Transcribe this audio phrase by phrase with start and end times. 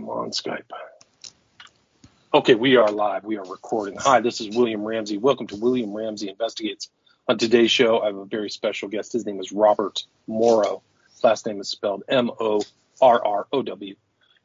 [0.00, 0.62] Come on, Skype.
[2.32, 3.22] Okay, we are live.
[3.22, 3.98] We are recording.
[3.98, 5.18] Hi, this is William Ramsey.
[5.18, 6.88] Welcome to William Ramsey Investigates.
[7.28, 9.12] On today's show, I have a very special guest.
[9.12, 10.80] His name is Robert Morrow.
[11.22, 12.62] Last name is spelled M O
[13.02, 13.94] R R O W.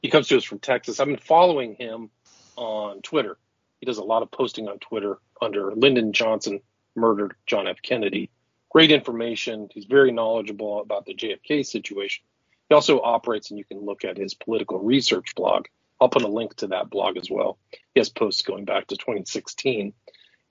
[0.01, 0.99] He comes to us from Texas.
[0.99, 2.09] I've been following him
[2.57, 3.37] on Twitter.
[3.79, 6.59] He does a lot of posting on Twitter under Lyndon Johnson
[6.97, 7.81] murdered John F.
[7.81, 8.29] Kennedy.
[8.69, 9.69] Great information.
[9.71, 12.25] He's very knowledgeable about the JFK situation.
[12.69, 15.65] He also operates, and you can look at his political research blog.
[15.99, 17.57] I'll put a link to that blog as well.
[17.93, 19.93] He has posts going back to 2016.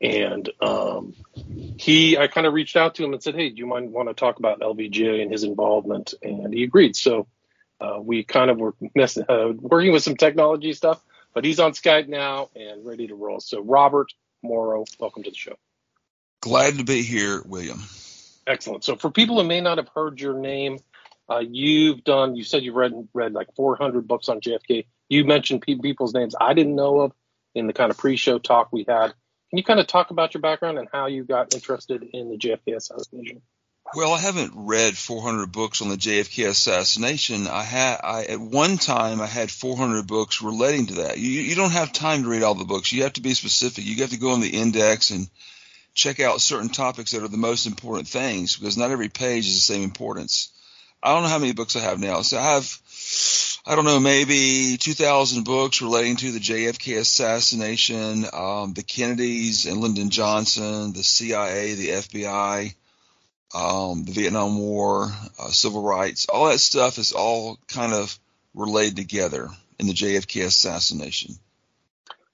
[0.01, 1.15] And um,
[1.79, 4.09] he, I kind of reached out to him and said, "Hey, do you mind want
[4.09, 6.97] to talk about LBJ and his involvement?" And he agreed.
[6.97, 7.27] So
[7.81, 11.73] uh, we kind of were messing, uh, working with some technology stuff, but he's on
[11.73, 13.41] Skype now and ready to roll.
[13.41, 15.57] So Robert Morrow, welcome to the show.
[16.41, 17.81] Glad to be here, William.
[18.47, 18.85] Excellent.
[18.85, 20.79] So for people who may not have heard your name,
[21.31, 22.37] uh, you've done.
[22.37, 24.87] You said you've read read like 400 books on JFK.
[25.09, 27.13] You mentioned people's names I didn't know of
[27.55, 29.13] in the kind of pre-show talk we had.
[29.51, 32.37] Can you kind of talk about your background and how you got interested in the
[32.37, 33.43] JFK assassination?
[33.95, 37.47] Well, I haven't read 400 books on the JFK assassination.
[37.47, 41.19] I had, I at one time, I had 400 books relating to that.
[41.19, 42.93] You, you don't have time to read all the books.
[42.93, 43.85] You have to be specific.
[43.85, 45.29] You have to go on the index and
[45.93, 49.55] check out certain topics that are the most important things because not every page is
[49.55, 50.51] the same importance.
[51.05, 52.23] I don't know how many books I have now.
[52.23, 58.73] So I have, I don't know, maybe 2,000 books relating to the JFK assassination, um,
[58.73, 62.75] the Kennedys and Lyndon Johnson, the CIA, the FBI,
[63.55, 66.27] um, the Vietnam War, uh, civil rights.
[66.27, 68.19] All that stuff is all kind of
[68.55, 71.35] related together in the JFK assassination.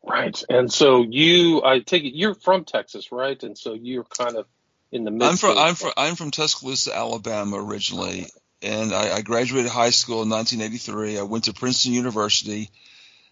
[0.04, 0.40] Right.
[0.48, 3.42] And so you, I take it, you're from Texas, right?
[3.42, 4.46] And so you're kind of
[4.92, 5.28] in the midst.
[5.28, 8.28] I'm from, I'm from, I'm from Tuscaloosa, Alabama originally
[8.62, 11.18] and I, I graduated high school in 1983.
[11.18, 12.70] I went to Princeton University.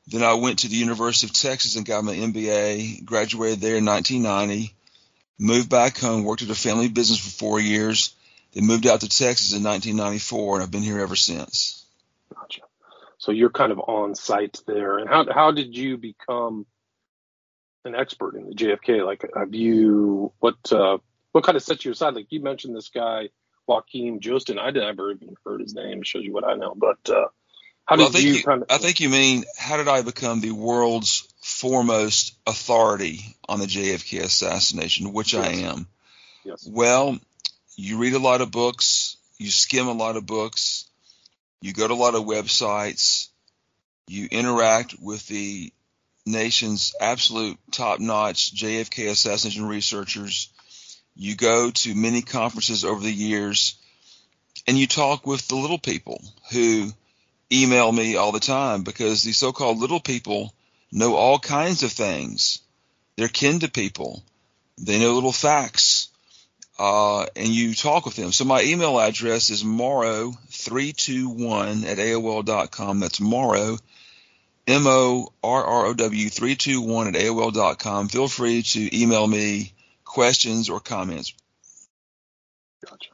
[0.07, 3.05] Then I went to the University of Texas and got my MBA.
[3.05, 4.75] Graduated there in 1990.
[5.39, 8.15] Moved back home, worked at a family business for four years.
[8.53, 11.85] Then moved out to Texas in 1994, and I've been here ever since.
[12.35, 12.63] Gotcha.
[13.19, 14.99] So you're kind of on site there.
[14.99, 16.67] And how how did you become
[17.85, 19.05] an expert in the JFK?
[19.05, 20.99] Like, have you what uh,
[21.33, 22.15] what kind of set you aside?
[22.15, 23.29] Like you mentioned this guy
[23.69, 24.59] Joachim Joesten.
[24.59, 26.01] I never even heard his name.
[26.01, 26.75] It shows you what I know.
[26.75, 27.27] But uh,
[27.85, 28.71] how well, did you, you kind of?
[28.71, 34.23] I think you mean how did I become the world's foremost authority on the JFK
[34.23, 35.47] assassination, which yes.
[35.47, 35.87] I am.
[36.45, 36.69] Yes.
[36.71, 37.19] Well,
[37.77, 40.87] you read a lot of books, you skim a lot of books,
[41.61, 43.29] you go to a lot of websites,
[44.07, 45.73] you interact with the
[46.27, 50.51] nation's absolute top-notch JFK assassination researchers
[51.19, 53.75] you go to many conferences over the years
[54.69, 56.93] and you talk with the little people who
[57.53, 60.55] email me all the time because these so-called little people
[60.93, 62.61] know all kinds of things.
[63.17, 64.23] They're kin to people.
[64.79, 66.09] They know little facts.
[66.79, 68.31] Uh, and you talk with them.
[68.31, 73.01] So my email address is morrow321 at AOL.com.
[73.01, 73.79] That's morrow,
[74.69, 78.09] M-O-R-R-O-W 321 at AOL.com.
[78.09, 79.73] Feel free to email me
[80.09, 81.35] questions or comments.
[82.85, 83.11] Gotcha.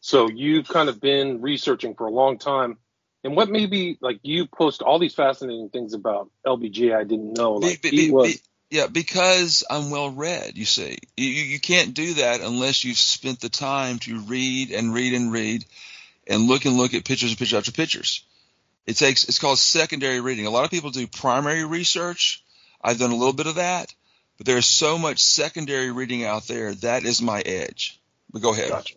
[0.00, 2.78] So you've kind of been researching for a long time.
[3.24, 7.54] And what maybe like you post all these fascinating things about LBJ I didn't know.
[7.54, 10.56] Like be, be, was, be, yeah, because I'm well read.
[10.56, 14.94] You see, you you can't do that unless you've spent the time to read and
[14.94, 15.64] read and read,
[16.26, 18.24] and look and look at pictures and pictures after pictures.
[18.86, 20.46] It takes it's called secondary reading.
[20.46, 22.42] A lot of people do primary research.
[22.80, 23.92] I've done a little bit of that,
[24.38, 26.72] but there's so much secondary reading out there.
[26.76, 28.00] That is my edge.
[28.32, 28.70] But go ahead.
[28.70, 28.94] Gotcha.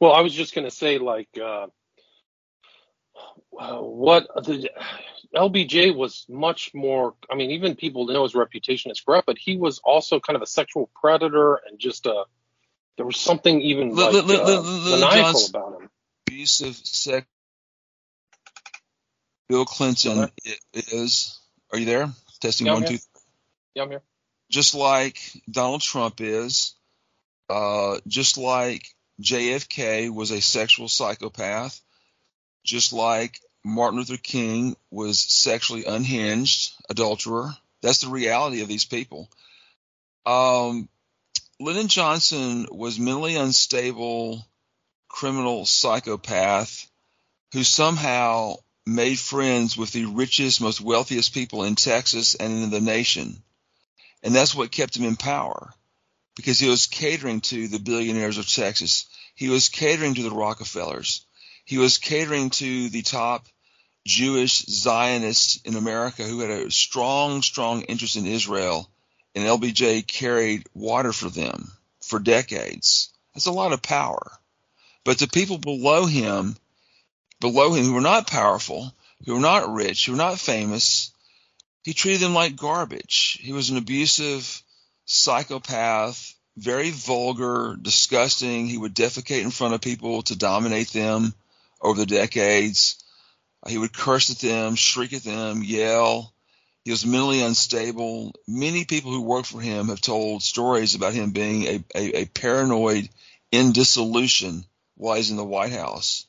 [0.00, 1.66] Well, I was just going to say, like, uh,
[3.50, 4.70] what the
[5.36, 7.14] LBJ was much more.
[7.30, 10.42] I mean, even people know his reputation is corrupt, but he was also kind of
[10.42, 12.24] a sexual predator and just a.
[12.96, 15.90] There was something even L- like L- uh, maniacal John's about him.
[16.26, 17.26] Abusive sex.
[19.48, 20.30] Bill Clinton
[20.72, 21.38] is.
[21.72, 22.10] Are you there?
[22.40, 22.98] Testing yeah, one, two.
[23.74, 24.02] Yeah, I'm here
[24.52, 25.18] just like
[25.50, 26.74] Donald Trump is,
[27.48, 28.86] uh, just like
[29.20, 31.80] JFK was a sexual psychopath,
[32.62, 37.56] just like Martin Luther King was sexually unhinged, adulterer.
[37.80, 39.30] That's the reality of these people.
[40.26, 40.88] Um,
[41.58, 44.46] Lyndon Johnson was mentally unstable,
[45.08, 46.90] criminal psychopath
[47.52, 52.80] who somehow made friends with the richest, most wealthiest people in Texas and in the
[52.80, 53.42] nation.
[54.22, 55.72] And that's what kept him in power
[56.36, 59.06] because he was catering to the billionaires of Texas.
[59.34, 61.26] He was catering to the Rockefellers.
[61.64, 63.46] He was catering to the top
[64.06, 68.90] Jewish Zionists in America who had a strong, strong interest in Israel,
[69.34, 73.10] and LBJ carried water for them for decades.
[73.34, 74.38] That's a lot of power.
[75.04, 76.56] But the people below him,
[77.40, 78.92] below him who were not powerful,
[79.24, 81.12] who were not rich, who were not famous,
[81.82, 83.31] he treated them like garbage.
[83.42, 84.62] He was an abusive
[85.04, 88.68] psychopath, very vulgar, disgusting.
[88.68, 91.34] He would defecate in front of people to dominate them
[91.80, 93.02] over the decades.
[93.66, 96.32] He would curse at them, shriek at them, yell.
[96.84, 98.32] He was mentally unstable.
[98.46, 102.24] Many people who worked for him have told stories about him being a, a, a
[102.26, 103.08] paranoid
[103.50, 106.26] in dissolution while he's in the White House.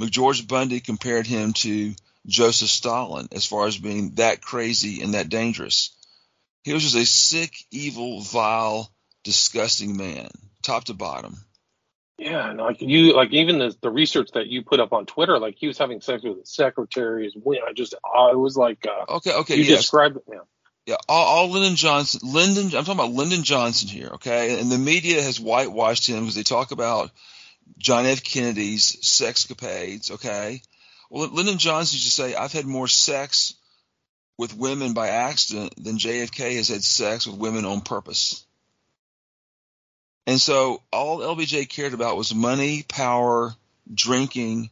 [0.00, 5.28] McGeorge Bundy compared him to Joseph Stalin as far as being that crazy and that
[5.28, 5.90] dangerous.
[6.62, 8.92] He was just a sick, evil, vile,
[9.24, 10.28] disgusting man,
[10.62, 11.36] top to bottom.
[12.18, 15.38] Yeah, and like you, like even the the research that you put up on Twitter,
[15.38, 17.34] like he was having sex with secretaries.
[17.36, 19.80] I just, I was like, uh, okay, okay, you yes.
[19.80, 20.38] described it, yeah.
[20.86, 24.58] Yeah, all, all Lyndon Johnson, Lyndon, I'm talking about Lyndon Johnson here, okay?
[24.58, 27.12] And the media has whitewashed him because they talk about
[27.78, 28.24] John F.
[28.24, 30.60] Kennedy's sexcapades, okay?
[31.08, 33.54] Well, Lyndon Johnson used to say, I've had more sex
[34.38, 38.44] with women by accident than JFK has had sex with women on purpose.
[40.26, 43.54] And so all LBJ cared about was money, power,
[43.92, 44.70] drinking,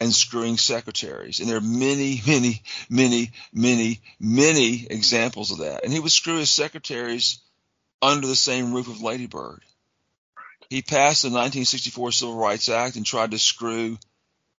[0.00, 1.40] and screwing secretaries.
[1.40, 5.84] And there are many, many, many, many, many examples of that.
[5.84, 7.38] And he would screw his secretaries
[8.02, 9.62] under the same roof of Lady Bird.
[10.68, 13.98] He passed the 1964 Civil Rights Act and tried to screw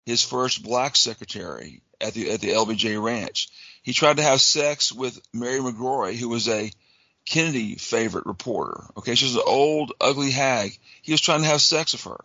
[0.07, 3.49] his first black secretary at the at the LBJ ranch.
[3.85, 6.73] He tried to have sex with Mary McGrory, who was a
[7.27, 8.83] Kennedy favorite reporter.
[8.97, 10.77] Okay, she was an old, ugly hag.
[11.03, 12.21] He was trying to have sex with her.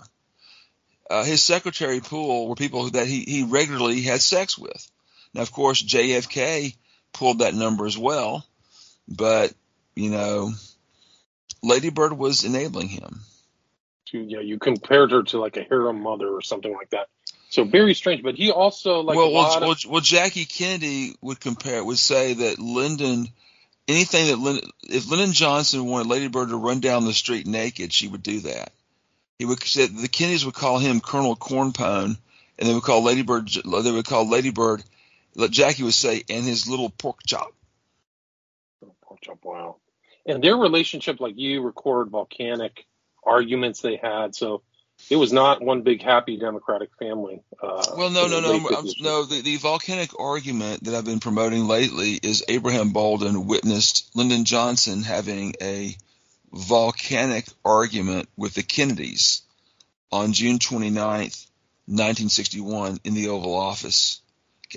[1.10, 4.90] Uh, his secretary pool were people that he, he regularly had sex with.
[5.34, 6.76] Now, of course, JFK
[7.12, 8.46] pulled that number as well,
[9.10, 9.54] but
[9.96, 10.54] you know,
[11.62, 13.20] Lady Bird was enabling him.
[14.14, 17.08] Yeah, you compared her to like a harem mother or something like that.
[17.50, 18.24] So very strange.
[18.24, 22.60] But he also like well, well, well, well, Jackie Kennedy would compare would say that
[22.60, 23.28] Lyndon
[23.90, 27.92] anything that Lyndon, if Lyndon Johnson wanted Lady Bird to run down the street naked,
[27.92, 28.72] she would do that.
[29.40, 32.18] He would said the Kennedys would call him Colonel Cornpone,
[32.60, 34.84] and they would call Lady Bird they would call Lady Bird.
[35.50, 37.54] Jackie would say, and his little pork chop.
[39.02, 39.78] Pork chop, wow.
[40.26, 42.86] And their relationship, like you record volcanic
[43.24, 44.62] arguments they had, so
[45.10, 47.42] it was not one big happy Democratic family.
[47.62, 48.58] Uh, well, no, no, no,
[49.00, 49.26] no.
[49.26, 55.04] The, the volcanic argument that I've been promoting lately is Abraham Bolden witnessed Lyndon Johnson
[55.04, 55.96] having a
[56.52, 59.42] volcanic argument with the Kennedys
[60.12, 61.48] on June 29th,
[61.86, 64.22] 1961, in the Oval Office.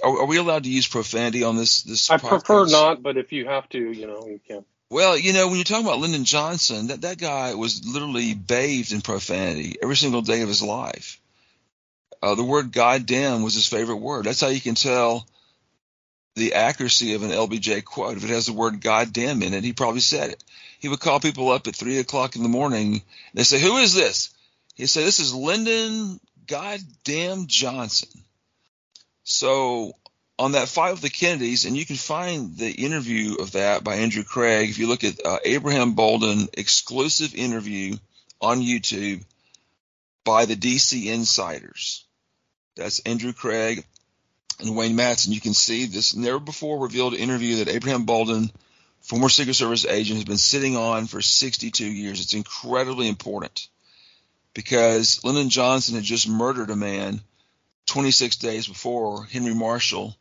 [0.02, 1.82] Are, are we allowed to use profanity on this?
[1.82, 2.28] This I podcast?
[2.28, 4.64] prefer not, but if you have to, you know, you can.
[4.92, 8.92] Well, you know, when you're talking about Lyndon Johnson, that, that guy was literally bathed
[8.92, 11.18] in profanity every single day of his life.
[12.22, 14.26] Uh, the word goddamn was his favorite word.
[14.26, 15.26] That's how you can tell
[16.34, 18.18] the accuracy of an LBJ quote.
[18.18, 20.44] If it has the word goddamn in it, he probably said it.
[20.78, 23.00] He would call people up at three o'clock in the morning.
[23.32, 24.28] They say, who is this?
[24.74, 28.10] He'd say, this is Lyndon goddamn Johnson.
[29.24, 29.94] So
[30.38, 33.96] on that fight with the Kennedys, and you can find the interview of that by
[33.96, 34.70] Andrew Craig.
[34.70, 37.96] If you look at uh, Abraham Bolden exclusive interview
[38.40, 39.24] on YouTube
[40.24, 42.04] by the DC Insiders,
[42.76, 43.84] that's Andrew Craig
[44.58, 45.32] and Wayne Matson.
[45.32, 48.50] You can see this never before revealed interview that Abraham Bolden,
[49.00, 52.20] former Secret Service agent, has been sitting on for 62 years.
[52.20, 53.68] It's incredibly important
[54.54, 57.20] because Lyndon Johnson had just murdered a man
[57.86, 60.16] 26 days before Henry Marshall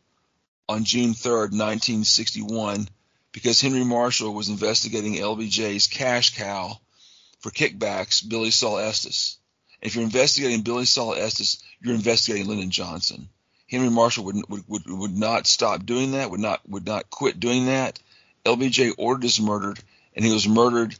[0.72, 2.88] on June 3rd, 1961,
[3.30, 6.80] because Henry Marshall was investigating LBJ's cash cow
[7.40, 9.36] for kickbacks, Billy Sol Estes.
[9.82, 13.28] If you're investigating Billy Sol Estes, you're investigating Lyndon Johnson.
[13.68, 17.38] Henry Marshall would, would, would, would not stop doing that, would not would not quit
[17.38, 17.98] doing that.
[18.46, 19.78] LBJ ordered his murdered,
[20.14, 20.94] and he was murdered,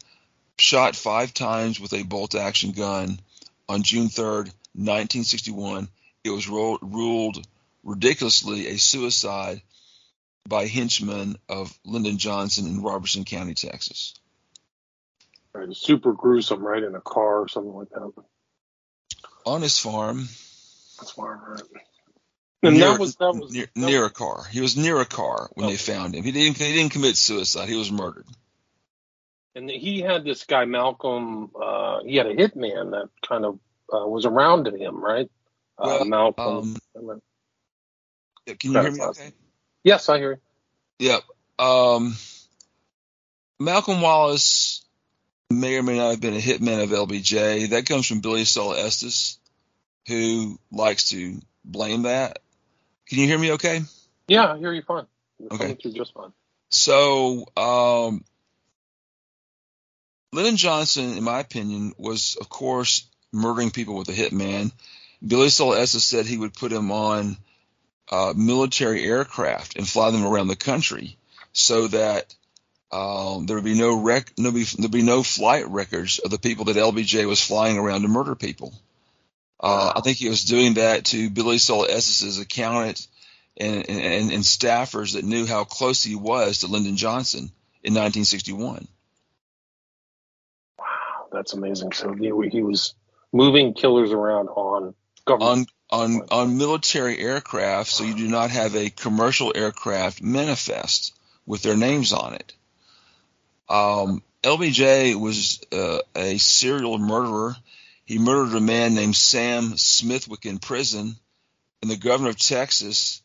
[0.59, 3.19] shot five times with a bolt action gun
[3.71, 5.89] on June 3rd, 1961.
[6.25, 7.47] It was ro- ruled
[7.85, 9.63] ridiculously a suicide
[10.49, 14.15] by henchmen of Lyndon Johnson in Robertson County, Texas.
[15.55, 16.83] Right, super gruesome, right?
[16.83, 18.13] In a car or something like that.
[19.45, 20.19] On his farm.
[20.21, 21.63] His farm, right?
[22.65, 24.45] And near, that was that was near, that near was, a car.
[24.51, 26.23] He was near a car when they found him.
[26.23, 26.57] He didn't.
[26.59, 27.69] He didn't commit suicide.
[27.69, 28.25] He was murdered.
[29.57, 31.51] and he had this guy Malcolm.
[31.61, 33.59] Uh, he had a hitman that kind of
[33.93, 35.29] uh, was around him, right?
[35.77, 36.77] Uh, Well, Malcolm.
[36.97, 37.21] um,
[38.47, 39.01] Can you hear me?
[39.01, 39.33] Okay.
[39.85, 40.33] Yes, I hear
[40.99, 41.09] you.
[41.09, 41.23] Yep.
[41.59, 42.17] Um,
[43.59, 44.85] Malcolm Wallace
[45.51, 47.71] may or may not have been a hitman of LBJ.
[47.71, 49.39] That comes from Billy Sol Estes,
[50.09, 52.41] who likes to blame that.
[53.09, 53.83] Can you hear me okay?
[54.29, 55.07] Yeah, I hear you fine.
[55.39, 55.75] You're okay.
[55.75, 56.33] through just fine.
[56.71, 58.25] So, um,
[60.33, 64.73] Lyndon Johnson, in my opinion, was, of course, murdering people with a hitman.
[65.25, 67.37] Billy Sol Estes said he would put him on
[68.11, 71.17] uh, military aircraft and fly them around the country
[71.53, 72.35] so that
[72.91, 76.39] um, there would be no rec, no be, there'd be no flight records of the
[76.39, 78.75] people that LBJ was flying around to murder people.
[79.59, 83.07] Uh, I think he was doing that to Billy Sol Estes's accountant
[83.57, 87.51] and, and, and staffers that knew how close he was to Lyndon Johnson
[87.83, 88.89] in 1961.
[90.79, 90.85] Wow,
[91.31, 91.93] that's amazing.
[91.93, 92.95] So he, he was
[93.33, 94.95] moving killers around on
[95.25, 95.71] government.
[95.93, 101.77] On, on, military aircraft, so you do not have a commercial aircraft manifest with their
[101.77, 102.55] names on it.
[103.69, 107.57] Um, LBJ was uh, a serial murderer.
[108.05, 111.17] He murdered a man named Sam Smithwick in prison,
[111.83, 113.23] and the governor of Texas,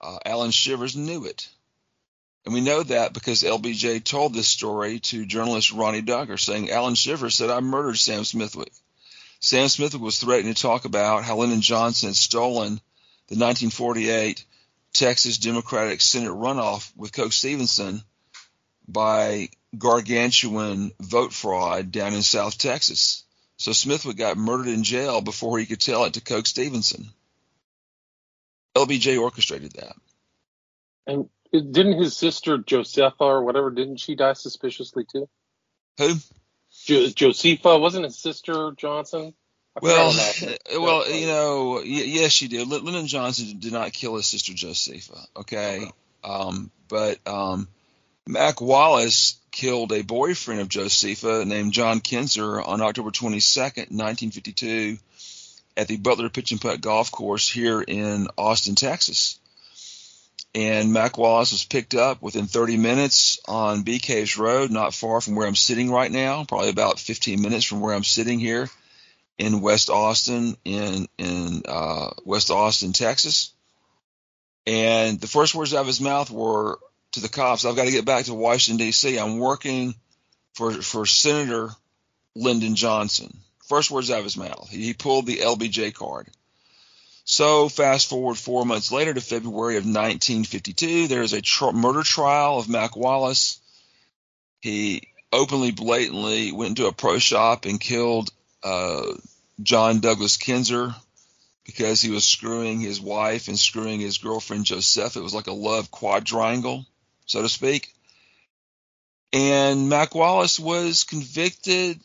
[0.00, 1.48] uh, Allan Shivers, knew it.
[2.44, 6.94] And we know that because LBJ told this story to journalist Ronnie Dugger, saying Allan
[6.94, 8.72] Shivers said, I murdered Sam Smithwick.
[9.40, 12.80] Sam Smith was threatening to talk about how Lyndon Johnson had stolen
[13.28, 14.44] the 1948
[14.92, 18.02] Texas Democratic Senate runoff with Coke Stevenson
[18.88, 23.24] by gargantuan vote fraud down in South Texas.
[23.58, 27.08] So Smithwick got murdered in jail before he could tell it to Coke Stevenson.
[28.74, 29.96] LBJ orchestrated that.
[31.06, 35.28] And didn't his sister Josepha or whatever, didn't she die suspiciously too?
[35.98, 36.14] Who?
[36.88, 39.34] Jo- Josepha wasn't his sister Johnson.
[39.80, 40.12] well,
[40.80, 42.66] well, you know, yes, she did.
[42.66, 45.18] Lyndon Johnson did not kill his sister Josepha.
[45.36, 45.90] Okay,
[46.24, 47.68] um, but um,
[48.26, 54.98] Mac Wallace killed a boyfriend of Josepha named John Kinser on October 22nd, 1952,
[55.76, 59.38] at the Butler Pitch and Putt Golf Course here in Austin, Texas.
[60.58, 65.20] And Mac Wallace was picked up within 30 minutes on Bee Caves Road, not far
[65.20, 68.68] from where I'm sitting right now, probably about 15 minutes from where I'm sitting here
[69.38, 73.52] in West Austin, in in uh, West Austin, Texas.
[74.66, 76.80] And the first words out of his mouth were,
[77.12, 79.16] to the cops, I've got to get back to Washington D.C.
[79.16, 79.94] I'm working
[80.54, 81.70] for for Senator
[82.34, 83.32] Lyndon Johnson.
[83.68, 84.68] First words out of his mouth.
[84.68, 86.28] He, he pulled the LBJ card.
[87.30, 92.02] So fast forward four months later to February of 1952, there is a tr- murder
[92.02, 93.60] trial of Mac Wallace.
[94.60, 98.30] He openly, blatantly went into a pro shop and killed
[98.62, 99.12] uh,
[99.62, 100.94] John Douglas Kinser
[101.64, 105.16] because he was screwing his wife and screwing his girlfriend Joseph.
[105.16, 106.86] It was like a love quadrangle
[107.26, 107.92] so to speak.
[109.34, 112.00] And Mac Wallace was convicted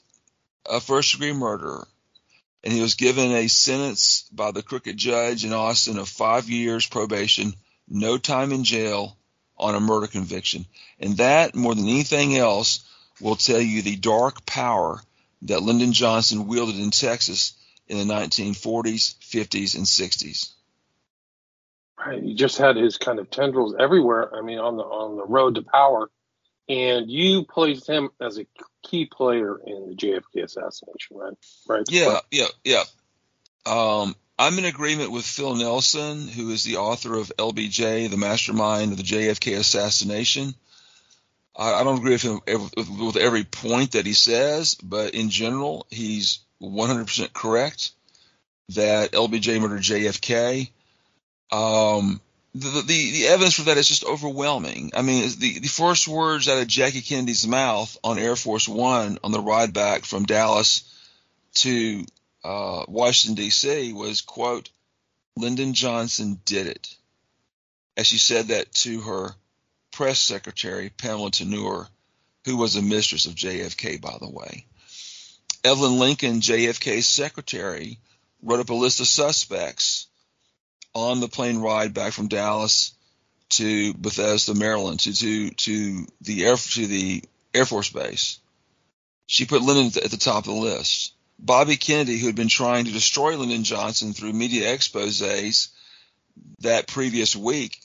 [0.65, 1.88] of first degree murder.
[2.63, 6.86] And he was given a sentence by the crooked judge in Austin of five years
[6.86, 7.53] probation,
[7.89, 9.17] no time in jail
[9.58, 10.65] on a murder conviction.
[11.00, 12.86] And that, more than anything else,
[13.20, 15.01] will tell you the dark power
[15.43, 17.53] that Lyndon Johnson wielded in Texas
[17.88, 20.51] in the 1940s, 50s, and 60s.
[21.98, 22.24] Right.
[22.24, 24.36] He just had his kind of tendrils everywhere.
[24.36, 26.10] I mean, on the on the road to power,
[26.70, 28.46] and you placed him as a
[28.84, 31.34] key player in the JFK assassination, right?
[31.67, 31.84] Right.
[31.89, 32.20] Yeah.
[32.32, 32.48] Yeah.
[32.63, 32.84] Yeah.
[33.65, 38.91] Um, I'm in agreement with Phil Nelson, who is the author of LBJ, the mastermind
[38.91, 40.55] of the JFK assassination.
[41.55, 45.29] I, I don't agree with him every, with every point that he says, but in
[45.29, 47.91] general, he's 100% correct
[48.70, 50.70] that LBJ murdered JFK.
[51.51, 52.20] Um,
[52.55, 54.91] the, the, the evidence for that is just overwhelming.
[54.95, 59.17] I mean, the, the first words out of Jackie Kennedy's mouth on Air Force One
[59.24, 60.83] on the ride back from Dallas
[61.55, 62.05] to
[62.43, 63.93] uh, Washington D.C.
[63.93, 64.69] was quote,
[65.36, 66.95] "Lyndon Johnson did it,"
[67.98, 69.36] as she said that to her
[69.91, 71.88] press secretary Pamela Turnure,
[72.45, 74.67] who was a mistress of JFK, by the way.
[75.63, 78.00] Evelyn Lincoln, JFK's secretary,
[78.43, 80.07] wrote up a list of suspects
[80.93, 82.93] on the plane ride back from Dallas
[83.50, 87.23] to Bethesda, Maryland, to to to the air to the
[87.53, 88.39] Air Force Base.
[89.27, 91.13] She put Lyndon at the top of the list.
[91.39, 95.69] Bobby Kennedy, who had been trying to destroy Lyndon Johnson through media exposés
[96.59, 97.79] that previous week,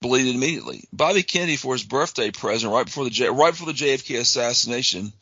[0.00, 0.84] bleeded immediately.
[0.92, 5.12] Bobby Kennedy, for his birthday present, right before the J, right before the JFK assassination,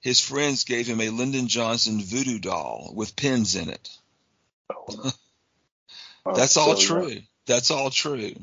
[0.00, 3.88] his friends gave him a Lyndon Johnson voodoo doll with pins in it.
[4.70, 5.12] Oh,
[6.24, 7.08] Uh, That's all so, true.
[7.08, 7.20] Yeah.
[7.46, 8.34] That's all true.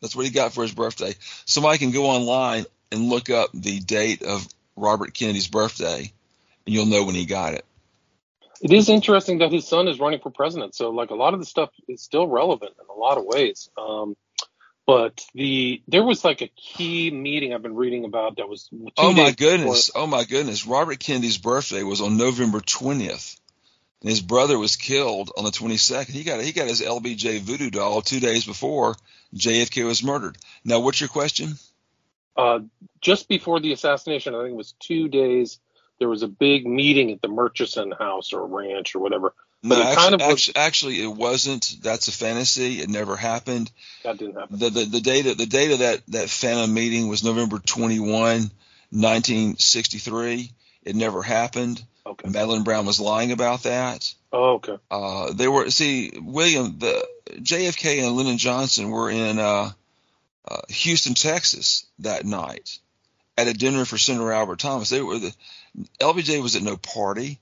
[0.00, 1.14] That's what he got for his birthday.
[1.44, 5.98] Somebody can go online and look up the date of Robert Kennedy's birthday,
[6.66, 7.64] and you'll know when he got it.
[8.60, 10.74] It is interesting that his son is running for president.
[10.74, 13.68] So, like, a lot of the stuff is still relevant in a lot of ways.
[13.76, 14.16] Um,
[14.86, 18.70] but the there was like a key meeting I've been reading about that was.
[18.96, 19.88] oh my goodness!
[19.88, 20.02] Before.
[20.02, 20.66] Oh my goodness!
[20.66, 23.36] Robert Kennedy's birthday was on November twentieth,
[24.00, 26.14] and his brother was killed on the twenty second.
[26.14, 28.94] He got he got his LBJ voodoo doll two days before
[29.34, 30.36] JFK was murdered.
[30.64, 31.54] Now, what's your question?
[32.36, 32.60] Uh,
[33.00, 35.58] just before the assassination, I think it was two days.
[35.98, 39.32] There was a big meeting at the Murchison House or ranch or whatever.
[39.62, 41.76] But no, actually, kind of was, actually, actually, it wasn't.
[41.82, 42.80] That's a fantasy.
[42.80, 43.72] It never happened.
[44.04, 44.58] That didn't happen.
[44.58, 48.50] The, the, the data the data that that phantom meeting was November 21,
[48.90, 50.52] 1963.
[50.84, 51.82] It never happened.
[52.06, 52.28] Okay.
[52.28, 54.14] Madeleine Brown was lying about that.
[54.32, 54.78] Oh, okay.
[54.90, 59.70] Uh, they were see William the JFK and Lyndon Johnson were in uh,
[60.46, 62.78] uh, Houston, Texas that night
[63.36, 64.88] at a dinner for Senator Albert Thomas.
[64.88, 65.34] They were the
[66.00, 67.40] LBJ was at no party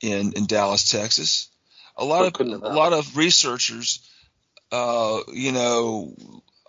[0.00, 1.48] in in Dallas, Texas.
[1.96, 4.08] A lot of a lot of researchers,
[4.72, 6.14] uh, you know,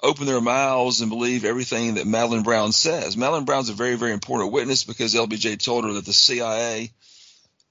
[0.03, 3.15] open their mouths and believe everything that Madeleine Brown says.
[3.15, 6.91] Madeleine Brown's a very very important witness because LBJ told her that the CIA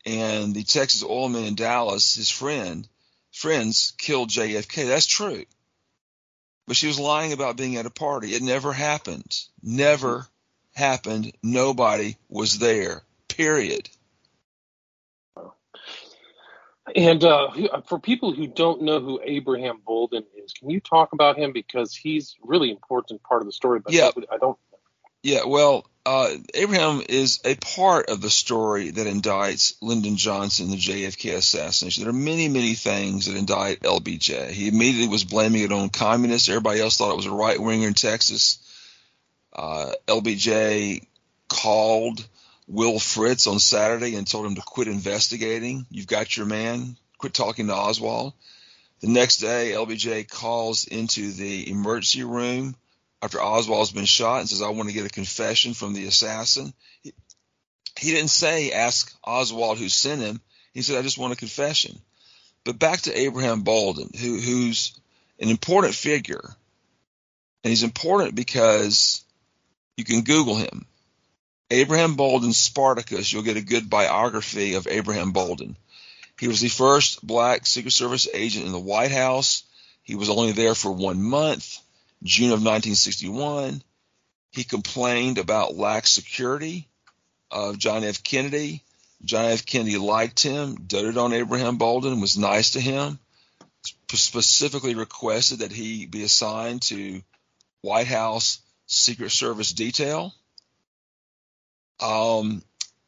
[0.09, 2.89] and the Texas oilman in Dallas, his friend,
[3.31, 4.87] friends killed JFK.
[4.87, 5.45] That's true.
[6.67, 8.35] But she was lying about being at a party.
[8.35, 9.39] It never happened.
[9.63, 10.27] Never
[10.75, 11.33] happened.
[11.43, 13.03] Nobody was there.
[13.29, 13.89] Period.
[16.97, 17.51] And uh,
[17.87, 21.95] for people who don't know who Abraham Bolden is, can you talk about him because
[21.95, 23.81] he's really important part of the story?
[23.81, 24.59] But yeah, I don't.
[25.23, 30.77] Yeah, well, uh, Abraham is a part of the story that indicts Lyndon Johnson, the
[30.77, 32.03] JFK assassination.
[32.03, 34.51] There are many, many things that indict LBJ.
[34.51, 36.49] He immediately was blaming it on communists.
[36.49, 38.59] Everybody else thought it was a right winger in Texas.
[39.53, 41.05] Uh, LBJ
[41.49, 42.27] called
[42.69, 45.85] Will Fritz on Saturday and told him to quit investigating.
[45.91, 46.97] You've got your man.
[47.19, 48.33] Quit talking to Oswald.
[49.01, 52.77] The next day, LBJ calls into the emergency room
[53.23, 56.73] after Oswald's been shot and says, I want to get a confession from the assassin.
[57.03, 57.13] He,
[57.99, 60.41] he didn't say, ask Oswald who sent him.
[60.73, 61.99] He said, I just want a confession.
[62.65, 64.99] But back to Abraham Bolden, who, who's
[65.41, 66.55] an important figure.
[67.65, 69.25] And he's important because
[69.97, 70.87] you can Google him.
[71.71, 75.77] Abraham Bolden Spartacus, you'll get a good biography of Abraham Bolden.
[76.39, 79.65] He was the first black Secret Service agent in the White House.
[80.03, 81.79] He was only there for one month,
[82.23, 83.83] June of 1961.
[84.51, 86.89] He complained about lax security
[87.51, 88.23] of John F.
[88.23, 88.83] Kennedy.
[89.25, 89.67] John F.
[89.67, 93.19] Kennedy liked him, doted on Abraham Bolden, was nice to him,
[94.13, 97.23] specifically requested that he be assigned to
[97.83, 100.33] White House Secret Service detail.
[102.01, 102.63] Um,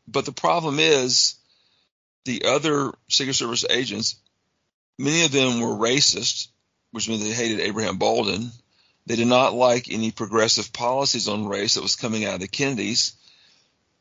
[0.09, 1.37] but the problem is
[2.25, 4.17] the other Secret Service agents,
[4.99, 6.49] many of them were racist,
[6.91, 8.51] which means they hated Abraham Bolden.
[9.11, 12.47] They did not like any progressive policies on race that was coming out of the
[12.47, 13.15] Kennedys.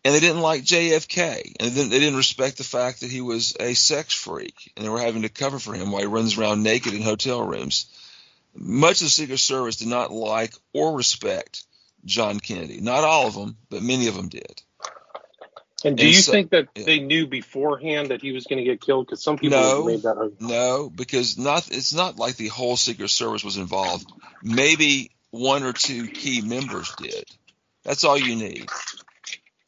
[0.06, 1.56] And they didn't like JFK.
[1.60, 4.72] And they didn't respect the fact that he was a sex freak.
[4.78, 7.42] And they were having to cover for him while he runs around naked in hotel
[7.42, 7.88] rooms.
[8.54, 11.64] Much of the Secret Service did not like or respect
[12.06, 12.80] John Kennedy.
[12.80, 14.62] Not all of them, but many of them did.
[15.86, 16.84] And do and you so, think that yeah.
[16.84, 19.06] they knew beforehand that he was going to get killed?
[19.06, 20.42] Because some people no, made that argument.
[20.42, 21.70] No, because not.
[21.72, 24.12] It's not like the whole Secret Service was involved.
[24.44, 27.24] Maybe one or two key members did.
[27.84, 28.70] That's all you need.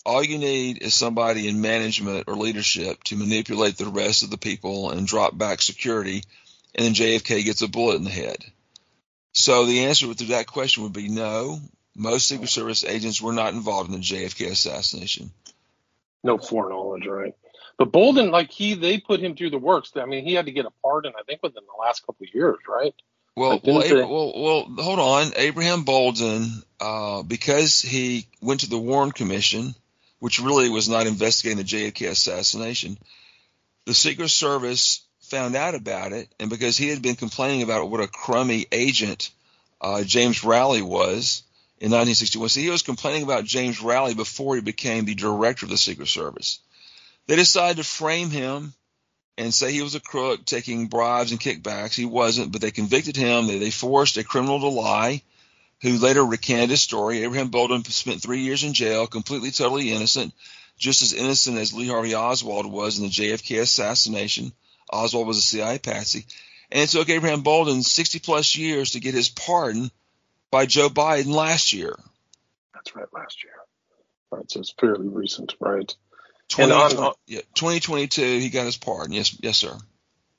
[0.06, 4.38] All you need is somebody in management or leadership to manipulate the rest of the
[4.38, 6.24] people and drop back security,
[6.74, 8.43] and then JFK gets a bullet in the head.
[9.34, 11.60] So the answer to that question would be no.
[11.95, 15.32] Most Secret Service agents were not involved in the JFK assassination
[16.24, 17.36] no foreknowledge, right?
[17.78, 19.92] But Bolden, like he, they put him through the works.
[19.96, 22.34] I mean, he had to get a pardon, I think, within the last couple of
[22.34, 22.94] years, right?
[23.36, 23.94] Well, like, well, they...
[23.94, 25.32] well, well, hold on.
[25.36, 29.74] Abraham Bolden, uh, because he went to the Warren Commission,
[30.20, 32.98] which really was not investigating the JFK assassination,
[33.86, 38.02] the Secret Service found out about it, and because he had been complaining about what
[38.02, 39.32] a crummy agent
[39.80, 41.44] uh, James Rowley was,
[41.82, 42.50] in 1961.
[42.50, 46.08] So he was complaining about James Rowley before he became the director of the Secret
[46.08, 46.60] Service.
[47.26, 48.76] They decided to frame him
[49.36, 51.96] and say he was a crook taking bribes and kickbacks.
[51.96, 53.48] He wasn't, but they convicted him.
[53.48, 55.24] They, they forced a criminal to lie
[55.82, 57.24] who later recanted his story.
[57.24, 60.36] Abraham Bolden spent three years in jail, completely, totally innocent,
[60.78, 64.52] just as innocent as Lee Harvey Oswald was in the JFK assassination.
[64.94, 66.28] Oswald was a CIA patsy.
[66.72, 69.89] And it took Abraham Bolden 60 plus years to get his pardon
[70.52, 71.96] by Joe Biden last year.
[72.74, 73.54] That's right, last year.
[74.32, 75.94] Right, so it's fairly recent, right?
[76.50, 79.14] 20, on, yeah, 2022, he got his pardon.
[79.14, 79.78] Yes, yes, sir.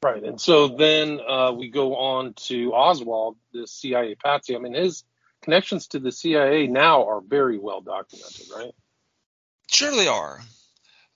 [0.03, 4.57] Right, and so then uh, we go on to Oswald, the CIA patsy.
[4.57, 5.05] I mean, his
[5.43, 8.73] connections to the CIA now are very well documented, right?
[9.71, 10.41] Sure, they are.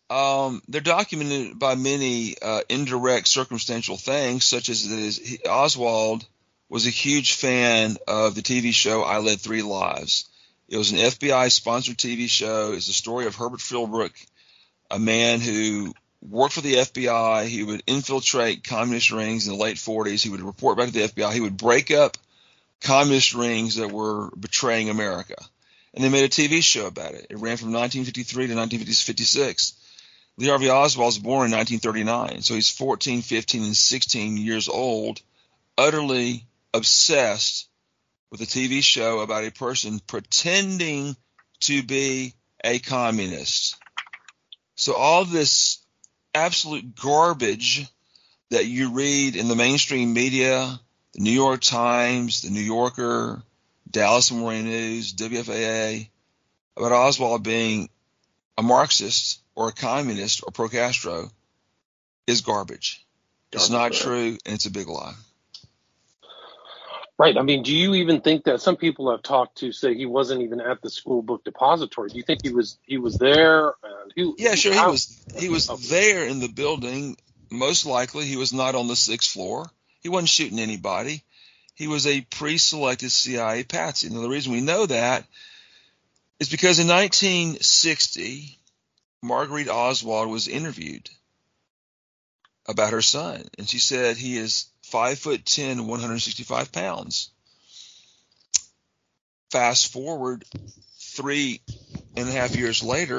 [0.08, 6.24] Um, they're documented by many uh, indirect circumstantial things, such as that Oswald
[6.68, 10.28] was a huge fan of the TV show I Led Three Lives.
[10.68, 12.72] It was an FBI sponsored TV show.
[12.72, 14.26] It's the story of Herbert Philbrick,
[14.90, 17.46] a man who worked for the FBI.
[17.46, 20.22] He would infiltrate communist rings in the late 40s.
[20.22, 21.32] He would report back to the FBI.
[21.32, 22.16] He would break up
[22.80, 25.36] communist rings that were betraying America.
[25.94, 27.28] And they made a TV show about it.
[27.30, 29.74] It ran from 1953 to 1956.
[30.36, 35.22] Lee Harvey Oswald was born in 1939, so he's 14, 15, and 16 years old,
[35.78, 36.44] utterly
[36.76, 37.68] obsessed
[38.30, 41.16] with a TV show about a person pretending
[41.60, 43.76] to be a communist.
[44.74, 45.78] So all this
[46.34, 47.86] absolute garbage
[48.50, 50.78] that you read in the mainstream media,
[51.14, 53.42] the New York Times, the New Yorker,
[53.90, 56.08] Dallas Morning News, WFAA,
[56.76, 57.88] about Oswald being
[58.58, 61.30] a Marxist or a communist or pro Castro
[62.26, 63.04] is garbage.
[63.50, 65.14] garbage it's not true and it's a big lie.
[67.18, 67.36] Right.
[67.38, 70.42] I mean, do you even think that some people I've talked to say he wasn't
[70.42, 72.10] even at the school book depository?
[72.10, 73.68] Do you think he was he was there?
[73.82, 74.74] And who, yeah, sure.
[74.74, 74.86] How?
[74.86, 77.16] He was he was there in the building.
[77.50, 79.70] Most likely, he was not on the sixth floor.
[80.00, 81.22] He wasn't shooting anybody.
[81.74, 84.08] He was a pre-selected CIA patsy.
[84.08, 85.24] Now, the reason we know that
[86.38, 88.58] is because in 1960,
[89.22, 91.08] Marguerite Oswald was interviewed
[92.66, 97.30] about her son, and she said he is five foot ten, 165 pounds.
[99.50, 100.44] Fast forward
[100.98, 101.60] three
[102.16, 103.18] and a half years later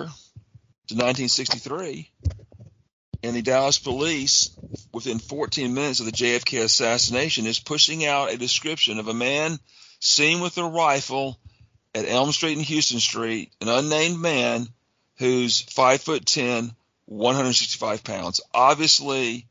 [0.88, 2.10] to 1963,
[3.24, 4.52] and the Dallas police,
[4.94, 9.60] within 14 minutes of the JFK assassination, is pushing out a description of a man
[10.00, 11.38] seen with a rifle
[11.94, 14.68] at Elm Street and Houston Street, an unnamed man
[15.18, 16.72] who's five foot ten,
[17.06, 18.42] 165 pounds.
[18.54, 19.48] Obviously,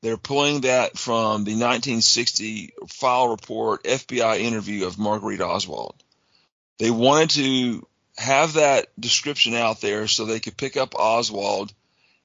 [0.00, 5.96] they're pulling that from the 1960 file report FBI interview of Marguerite Oswald.
[6.78, 11.72] They wanted to have that description out there so they could pick up Oswald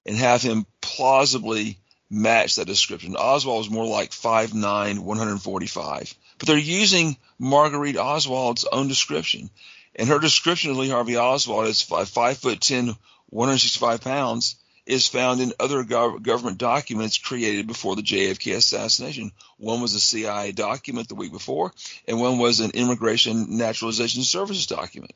[0.05, 3.15] and have him plausibly match that description.
[3.15, 6.15] Oswald was more like 5'9, 145.
[6.37, 9.49] But they're using Marguerite Oswald's own description.
[9.95, 12.95] And her description of Lee Harvey Oswald is 5, five foot 10,
[13.29, 19.31] 165 pounds is found in other gov- government documents created before the JFK assassination.
[19.57, 21.73] One was a CIA document the week before,
[22.07, 25.13] and one was an Immigration Naturalization Services document.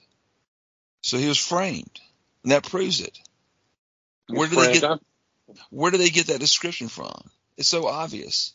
[1.01, 1.99] So he was framed,
[2.43, 3.19] and that proves it.
[4.27, 4.99] Where do they get?
[5.69, 7.13] Where do they get that description from?
[7.57, 8.53] It's so obvious.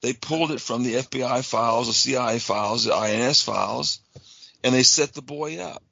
[0.00, 4.00] They pulled it from the FBI files, the CIA files, the INS files,
[4.64, 5.82] and they set the boy up.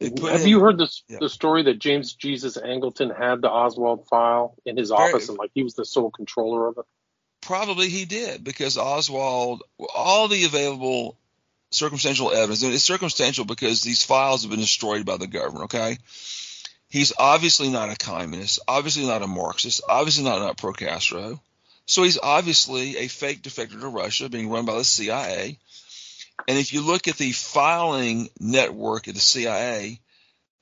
[0.00, 1.18] Have you heard this yeah.
[1.20, 5.38] the story that James Jesus Angleton had the Oswald file in his Very, office and
[5.38, 6.84] like he was the sole controller of it?
[7.40, 9.62] Probably he did because Oswald,
[9.94, 11.16] all the available
[11.70, 15.64] circumstantial evidence, and it's circumstantial because these files have been destroyed by the government.
[15.74, 15.96] Okay,
[16.90, 21.40] he's obviously not a communist, obviously not a Marxist, obviously not not pro Castro.
[21.86, 25.58] So he's obviously a fake defector to Russia, being run by the CIA.
[26.48, 30.00] And if you look at the filing network of the CIA,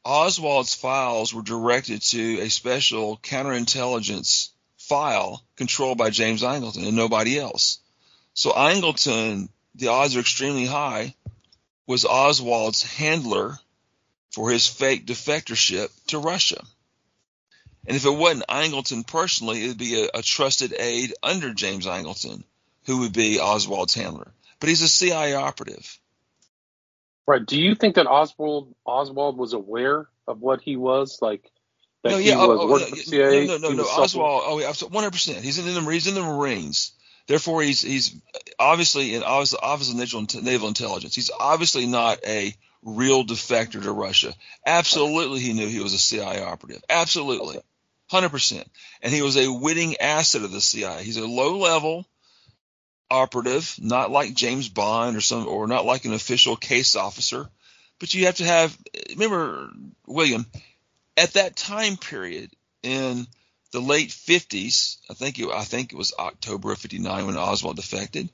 [0.05, 7.39] Oswald's files were directed to a special counterintelligence file controlled by James Angleton and nobody
[7.39, 7.79] else.
[8.35, 11.15] So Angleton, the odds are extremely high,
[11.87, 13.59] was Oswald's handler
[14.31, 16.63] for his fake defectorship to Russia.
[17.87, 21.87] And if it wasn't Angleton personally, it would be a, a trusted aide under James
[21.87, 22.43] Angleton
[22.87, 24.33] who would be Oswald's handler
[24.65, 26.01] but he's a CIA operative.
[27.27, 27.45] Right.
[27.45, 31.51] Do you think that Oswald Oswald was aware of what he was like?
[32.03, 33.47] That no, yeah, he was oh, oh, yeah, CIA?
[33.47, 33.83] No, no, no, no.
[33.83, 34.43] Oswald.
[34.47, 35.45] Oh, yeah, one hundred percent.
[35.45, 36.93] He's in the he's in the Marines.
[37.27, 38.17] Therefore, he's he's
[38.59, 41.15] obviously in obviously Office of Naval, Naval Intelligence.
[41.15, 44.33] He's obviously not a real defector to Russia.
[44.65, 46.83] Absolutely, he knew he was a CIA operative.
[46.89, 47.59] Absolutely,
[48.09, 48.67] hundred percent.
[49.03, 51.05] And he was a witting asset of the CIA.
[51.05, 52.07] He's a low level
[53.11, 57.49] operative, not like James Bond or some, or not like an official case officer.
[57.99, 58.77] But you have to have.
[59.11, 59.71] Remember,
[60.07, 60.47] William,
[61.17, 62.51] at that time period
[62.83, 63.27] in
[63.73, 67.77] the late 50s, I think it, I think it was October of 59 when Oswald
[67.77, 68.29] defected.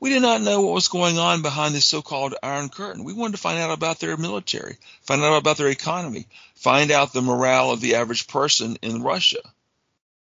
[0.00, 3.04] We did not know what was going on behind this so-called Iron Curtain.
[3.04, 7.12] We wanted to find out about their military, find out about their economy, find out
[7.12, 9.38] the morale of the average person in Russia.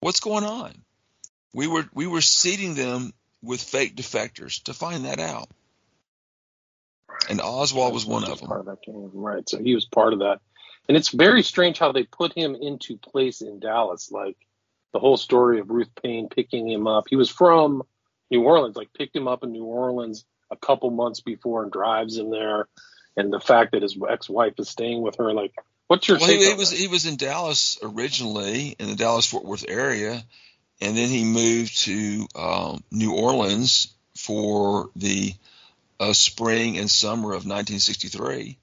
[0.01, 0.73] What's going on?
[1.53, 5.49] We were we were seeding them with fake defectors to find that out.
[7.29, 8.49] And Oswald was one of them.
[8.49, 9.49] Part of that game, right?
[9.49, 10.41] So he was part of that.
[10.89, 14.11] And it's very strange how they put him into place in Dallas.
[14.11, 14.37] Like
[14.93, 17.05] the whole story of Ruth Paine picking him up.
[17.09, 17.83] He was from
[18.31, 22.17] New Orleans, like picked him up in New Orleans a couple months before and drives
[22.17, 22.69] him there.
[23.17, 25.53] And the fact that his ex-wife is staying with her, like,
[25.89, 26.29] what's your well?
[26.29, 30.23] He, he was he was in Dallas originally, in the Dallas Fort Worth area,
[30.81, 35.35] and then he moved to um, New Orleans for the
[35.99, 38.57] uh, spring and summer of 1963.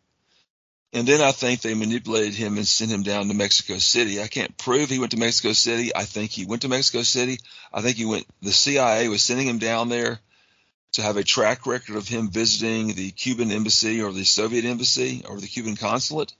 [0.93, 4.21] And then I think they manipulated him and sent him down to Mexico City.
[4.21, 5.93] I can't prove he went to Mexico City.
[5.93, 7.39] I think he went to Mexico City.
[7.73, 8.25] I think he went.
[8.41, 10.19] The CIA was sending him down there
[10.93, 15.25] to have a track record of him visiting the Cuban embassy or the Soviet embassy
[15.27, 16.33] or the Cuban consulate,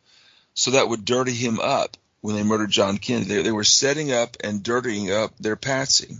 [0.54, 3.36] so that would dirty him up when they murdered John Kennedy.
[3.36, 6.18] They, they were setting up and dirtying up their patsy.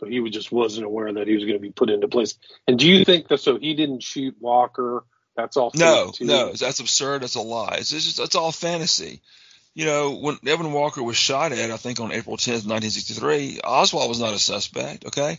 [0.00, 2.34] So he just wasn't aware that he was going to be put into place.
[2.66, 5.04] And do you think that so he didn't shoot Walker?
[5.36, 5.72] That's all.
[5.74, 7.22] No, no, that's absurd.
[7.22, 7.76] That's a lie.
[7.80, 9.20] It's just it's all fantasy.
[9.74, 14.08] You know, when Edwin Walker was shot at, I think on April 10th, 1963, Oswald
[14.08, 15.06] was not a suspect.
[15.06, 15.38] Okay,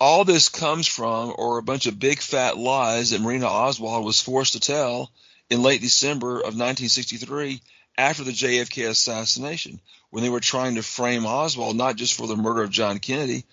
[0.00, 4.20] all this comes from or a bunch of big fat lies that Marina Oswald was
[4.20, 5.10] forced to tell
[5.50, 7.60] in late December of 1963
[7.96, 9.80] after the JFK assassination,
[10.10, 13.44] when they were trying to frame Oswald not just for the murder of John Kennedy,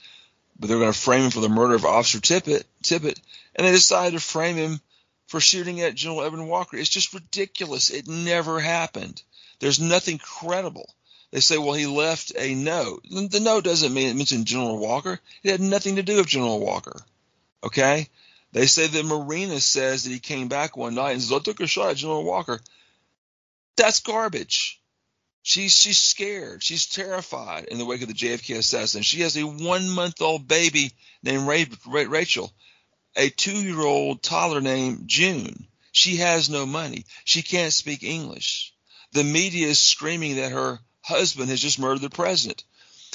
[0.60, 3.20] but they were going to frame him for the murder of Officer Tippit, Tippit,
[3.56, 4.80] and they decided to frame him
[5.28, 6.78] for shooting at General Edwin Walker.
[6.78, 7.90] It's just ridiculous.
[7.90, 9.22] It never happened.
[9.60, 10.94] There's nothing credible.
[11.32, 13.06] They say, well, he left a note.
[13.10, 15.20] The note doesn't mean it mentioned General Walker.
[15.44, 17.00] It had nothing to do with General Walker.
[17.64, 18.10] Okay?
[18.54, 21.60] They say that Marina says that he came back one night and says, I took
[21.62, 22.60] a shot at General Walker.
[23.78, 24.82] That's garbage.
[25.44, 26.62] She's she's scared.
[26.62, 29.02] She's terrified in the wake of the JFK assassination.
[29.02, 30.92] She has a one month old baby
[31.24, 32.54] named Rachel,
[33.16, 35.68] a two year old toddler named June.
[35.92, 37.06] She has no money.
[37.26, 38.74] She can't speak English.
[39.14, 42.64] The media is screaming that her husband has just murdered the president.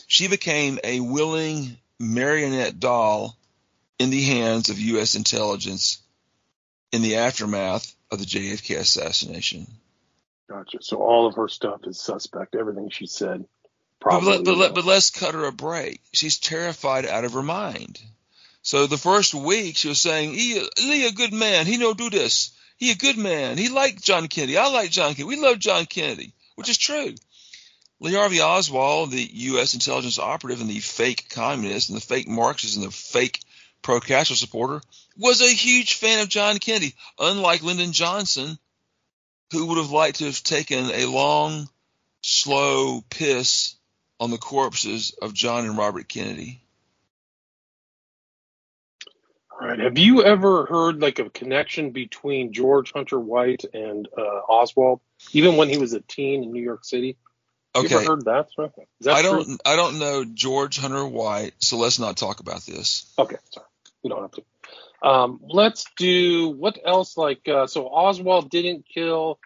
[0.09, 3.39] She became a willing marionette doll
[3.99, 5.15] in the hands of U.S.
[5.15, 5.99] intelligence
[6.93, 9.67] in the aftermath of the JFK assassination.
[10.49, 10.79] Gotcha.
[10.81, 12.55] So all of her stuff is suspect.
[12.55, 13.45] Everything she said.
[14.01, 14.39] Probably.
[14.39, 16.01] But, but, but, but let's cut her a break.
[16.13, 18.01] She's terrified out of her mind.
[18.63, 21.67] So the first week she was saying, he, he a good man.
[21.67, 22.51] He no do this.
[22.77, 23.57] He a good man.
[23.57, 24.59] He liked John Kennedy.
[24.59, 25.25] I like John Kennedy.
[25.25, 27.15] We love John Kennedy, which is true.
[28.01, 29.73] Lee Harvey Oswald, the U.S.
[29.73, 33.41] intelligence operative and the fake communist and the fake Marxist and the fake
[33.83, 34.81] pro-Castro supporter,
[35.17, 38.59] was a huge fan of John Kennedy, unlike Lyndon Johnson,
[39.53, 41.69] who would have liked to have taken a long,
[42.23, 43.77] slow piss
[44.19, 46.61] on the corpses of John and Robert Kennedy.
[49.59, 49.79] All right.
[49.79, 55.01] Have you ever heard like a connection between George Hunter White and uh, Oswald,
[55.33, 57.17] even when he was a teen in New York City?
[57.77, 57.89] Okay.
[57.89, 58.49] You ever heard that?
[59.01, 59.45] that I don't.
[59.45, 59.57] True?
[59.65, 63.13] I don't know George Hunter White, so let's not talk about this.
[63.19, 63.37] Okay.
[63.51, 63.67] Sorry.
[64.03, 64.43] We don't have to.
[65.03, 67.17] Um, let's do what else?
[67.17, 69.39] Like, uh, so Oswald didn't kill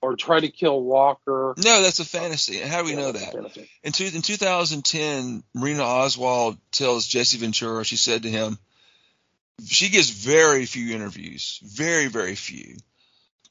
[0.00, 1.54] or try to kill Walker.
[1.56, 2.58] No, that's a fantasy.
[2.58, 3.58] How do we Yeah, know that?
[3.82, 8.58] In, two, in 2010, Marina Oswald tells Jesse Ventura, she said to him,
[9.66, 12.76] she gives very few interviews, very, very few.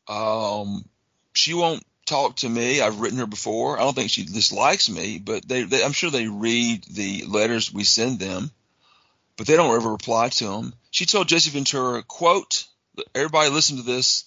[0.07, 0.85] Um,
[1.33, 2.81] she won't talk to me.
[2.81, 3.77] I've written her before.
[3.77, 7.71] I don't think she dislikes me, but they, they I'm sure they read the letters
[7.71, 8.49] we send them,
[9.35, 10.73] but they don't ever reply to them.
[10.89, 12.65] She told Jesse Ventura, quote,
[13.13, 14.23] everybody listen to this.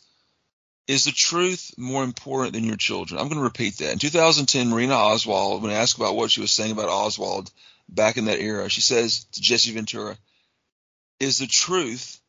[0.86, 3.20] Is the truth more important than your children?
[3.20, 3.92] I'm going to repeat that.
[3.92, 7.50] In 2010, Marina Oswald, when asked about what she was saying about Oswald
[7.88, 10.16] back in that era, she says to Jesse Ventura,
[11.20, 12.20] Is the truth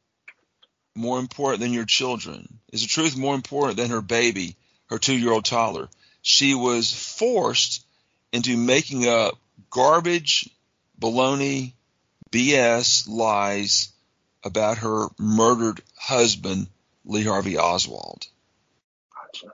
[0.96, 2.60] more important than your children?
[2.72, 4.58] Is the truth more important than her baby,
[4.92, 5.90] her two year old toddler?
[6.22, 7.84] She was forced
[8.32, 9.40] into making up
[9.72, 10.50] garbage,
[11.00, 11.74] baloney,
[12.32, 13.92] BS lies
[14.44, 16.68] about her murdered husband,
[17.06, 18.28] Lee Harvey Oswald.
[19.14, 19.54] Gotcha.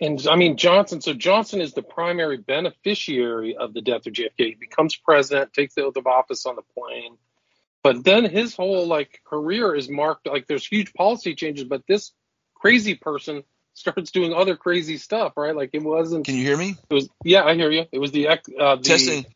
[0.00, 1.00] And I mean Johnson.
[1.00, 4.32] So Johnson is the primary beneficiary of the death of JFK.
[4.36, 7.16] He becomes president, takes the oath of office on the plane,
[7.82, 11.64] but then his whole like career is marked like there's huge policy changes.
[11.64, 12.12] But this
[12.54, 15.54] crazy person starts doing other crazy stuff, right?
[15.54, 16.24] Like it wasn't.
[16.24, 16.76] Can you hear me?
[16.90, 17.08] It was.
[17.24, 17.84] Yeah, I hear you.
[17.92, 18.36] It was the uh,
[18.76, 19.24] the testing.
[19.24, 19.34] Testing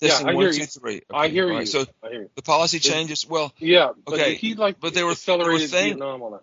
[0.00, 0.66] Yeah, I one, hear two, you.
[0.66, 1.02] three.
[1.12, 1.66] I hear all you.
[1.66, 2.30] So I hear you.
[2.34, 3.26] the policy changes.
[3.28, 6.32] Well, Yeah, but Okay, he like but there were- accelerated there were thing- Vietnam on
[6.32, 6.40] that.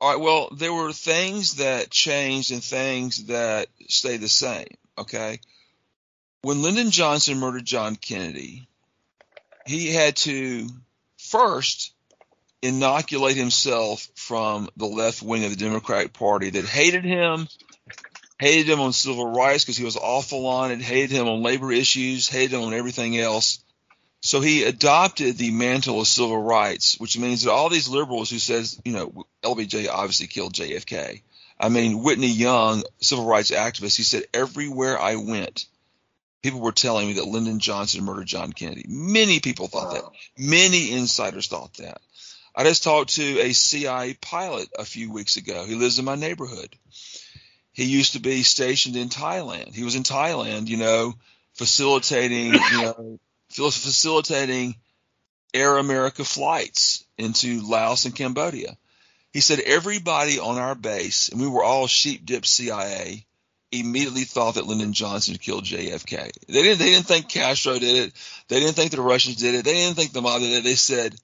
[0.00, 0.20] all right.
[0.20, 4.68] Well, there were things that changed and things that stayed the same.
[4.98, 5.40] Okay.
[6.42, 8.66] When Lyndon Johnson murdered John Kennedy,
[9.66, 10.68] he had to
[11.18, 11.92] first
[12.62, 17.48] inoculate himself from the left wing of the Democratic Party that hated him,
[18.38, 21.72] hated him on civil rights because he was awful on it, hated him on labor
[21.72, 23.60] issues, hated him on everything else.
[24.20, 28.38] So he adopted the mantle of civil rights, which means that all these liberals who
[28.38, 31.22] says, you know, LBJ obviously killed JFK.
[31.58, 35.66] I mean, Whitney Young, civil rights activist, he said, everywhere I went,
[36.42, 38.84] people were telling me that Lyndon Johnson murdered John Kennedy.
[38.88, 40.04] Many people thought that.
[40.36, 42.00] Many insiders thought that.
[42.56, 45.64] I just talked to a CIA pilot a few weeks ago.
[45.64, 46.74] He lives in my neighborhood.
[47.72, 49.74] He used to be stationed in Thailand.
[49.74, 51.14] He was in Thailand, you know,
[51.52, 53.18] facilitating, you know,
[53.50, 54.76] facilitating
[55.52, 58.78] Air America flights into Laos and Cambodia.
[59.34, 63.26] He said everybody on our base, and we were all sheep dip CIA,
[63.70, 66.30] immediately thought that Lyndon Johnson had killed JFK.
[66.48, 66.78] They didn't.
[66.78, 68.12] They didn't think Castro did it.
[68.48, 69.64] They didn't think the Russians did it.
[69.66, 70.64] They didn't think the mob did it.
[70.64, 71.14] They said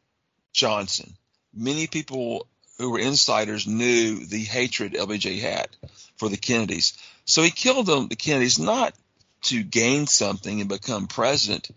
[0.53, 1.15] Johnson.
[1.55, 2.47] Many people
[2.79, 5.69] who were insiders knew the hatred LBJ had
[6.17, 6.95] for the Kennedys.
[7.25, 8.95] So he killed them, the Kennedys, not
[9.43, 11.69] to gain something and become president.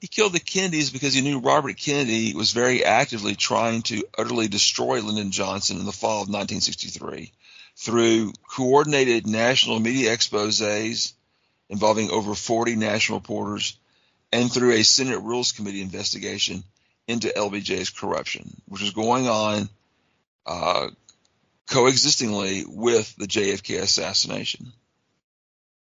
[0.00, 4.48] He killed the Kennedys because he knew Robert Kennedy was very actively trying to utterly
[4.48, 7.32] destroy Lyndon Johnson in the fall of 1963
[7.76, 11.12] through coordinated national media exposés
[11.68, 13.78] involving over 40 national reporters
[14.32, 16.64] and through a Senate Rules Committee investigation
[17.08, 19.68] into LBJ's corruption, which was going on
[20.46, 20.88] uh,
[21.66, 24.72] coexistingly with the JFK assassination.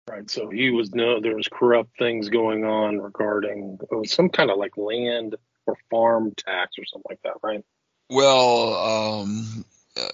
[0.10, 0.30] Right.
[0.30, 1.22] So he was no.
[1.22, 6.34] There was corrupt things going on regarding was some kind of like land or farm
[6.36, 7.64] tax or something like that, right?
[8.10, 8.74] Well,
[9.22, 10.10] um, uh,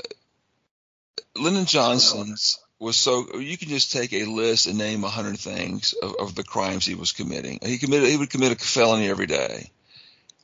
[1.36, 5.94] Lyndon Johnson's was so you can just take a list and name a hundred things
[5.94, 7.60] of, of the crimes he was committing.
[7.64, 9.72] He committed he would commit a felony every day.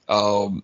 [0.07, 0.63] Um,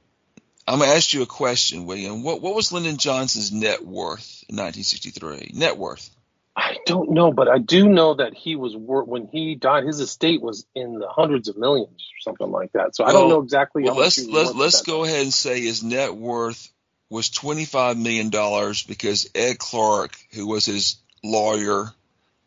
[0.67, 2.23] I'm gonna ask you a question, William.
[2.23, 5.51] What what was Lyndon Johnson's net worth in 1963?
[5.55, 6.09] Net worth.
[6.55, 9.85] I don't know, but I do know that he was when he died.
[9.85, 12.95] His estate was in the hundreds of millions or something like that.
[12.95, 13.83] So I don't know exactly.
[13.83, 16.71] Well, let's let's let's go ahead and say his net worth
[17.09, 21.91] was twenty five million dollars because Ed Clark, who was his lawyer,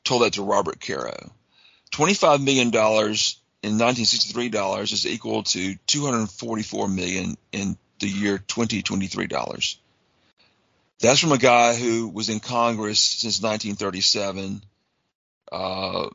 [0.05, 1.33] told that to Robert Caro.
[1.91, 6.63] Twenty five million dollars in nineteen sixty three dollars is equal to two hundred forty
[6.63, 9.79] four million in the year twenty twenty three dollars.
[11.01, 14.63] That's from a guy who was in Congress since 1937
[15.51, 16.09] uh,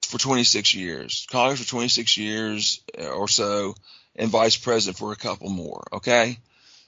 [0.00, 1.26] for 26 years.
[1.30, 3.74] Congress for 26 years or so,
[4.16, 5.84] and vice president for a couple more.
[5.92, 6.38] Okay,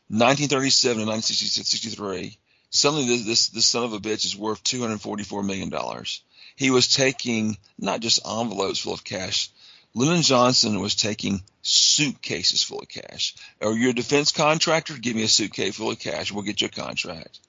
[0.09, 2.39] 1937 to 1963.
[2.71, 6.23] Suddenly, this, this this son of a bitch is worth 244 million dollars.
[6.57, 9.51] He was taking not just envelopes full of cash.
[9.97, 13.35] Lyndon Johnson was taking suitcases full of cash.
[13.63, 14.93] Are you're a defense contractor?
[14.99, 16.31] Give me a suitcase full of cash.
[16.31, 17.41] We'll get you a contract.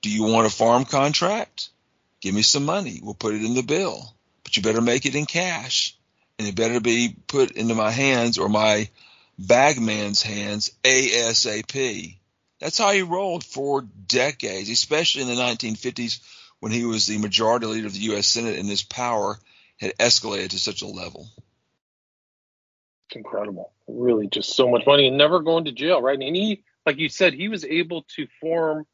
[0.00, 1.68] Do you want a farm contract?
[2.22, 3.00] Give me some money.
[3.02, 4.10] We'll put it in the bill.
[4.42, 5.94] But you better make it in cash.
[6.38, 8.88] And it better be put into my hands or my
[9.38, 12.16] bagman's hands ASAP.
[12.58, 16.20] That's how he rolled for decades, especially in the 1950s
[16.60, 18.28] when he was the majority leader of the U.S.
[18.28, 19.38] Senate and his power
[19.78, 21.28] had escalated to such a level.
[23.16, 23.72] Incredible.
[23.88, 26.18] Really, just so much money and never going to jail, right?
[26.20, 28.86] And he, like you said, he was able to form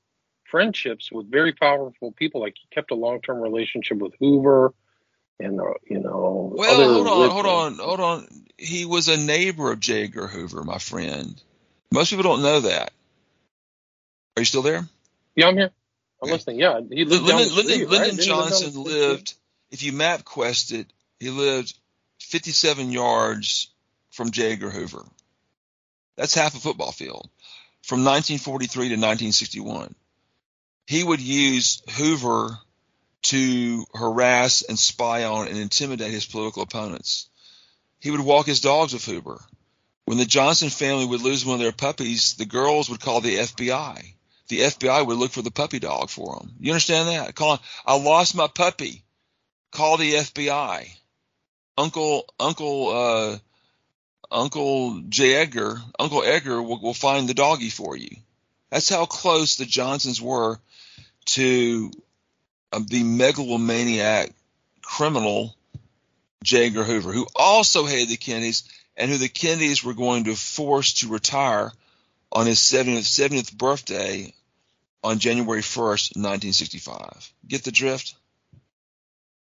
[0.44, 2.40] friendships with very powerful people.
[2.40, 4.74] Like he kept a long-term relationship with Hoover,
[5.40, 6.52] and uh, you know.
[6.54, 8.28] Well, hold on, hold on, hold on.
[8.56, 10.04] He was a neighbor of J.
[10.04, 11.42] Edgar Hoover, my friend.
[11.90, 12.92] Most people don't know that.
[14.37, 14.87] Are you still there?
[15.35, 15.70] Yeah, I'm here.
[16.22, 16.32] I'm Okay.
[16.35, 16.61] listening.
[16.61, 17.90] Yeah, he lived down Lyndon, the street, Lyndon, right?
[17.90, 19.35] Lyndon Didn't he live down the Johnson lived,
[19.73, 21.75] if you map quested, he lived
[22.20, 23.71] 57 yards
[24.13, 24.52] from J.
[24.52, 25.04] Edgar Hoover.
[26.17, 27.29] That's half a football field.
[27.83, 29.94] From 1943 to 1961.
[30.87, 32.58] He would use Hoover
[33.23, 37.29] to harass and spy on and intimidate his political opponents.
[38.00, 39.40] He would walk his dogs with Hoover.
[40.04, 43.37] When the Johnson family would lose one of their puppies, the girls would call the
[43.37, 44.15] FBI.
[44.48, 46.54] The FBI would look for the puppy dog for them.
[46.58, 47.35] You understand that?
[47.35, 49.04] Call, I lost my puppy.
[49.71, 50.88] Call the FBI.
[51.79, 53.38] Uncle Uncle uh,
[54.33, 55.35] Uncle J.
[55.35, 58.16] Edgar, Uncle Edgar will, will find the doggy for you.
[58.70, 60.58] That's how close the Johnsons were
[61.26, 61.90] to
[62.72, 64.33] uh, the megalomaniac
[64.80, 65.54] criminal
[66.42, 66.66] J.
[66.66, 68.64] Edgar Hoover, who also hated the Kennedys
[68.96, 71.70] and who the Kennedys were going to force to retire
[72.33, 74.33] on his 70th, 70th birthday
[75.04, 77.33] on January 1st, 1965.
[77.46, 78.14] Get the drift?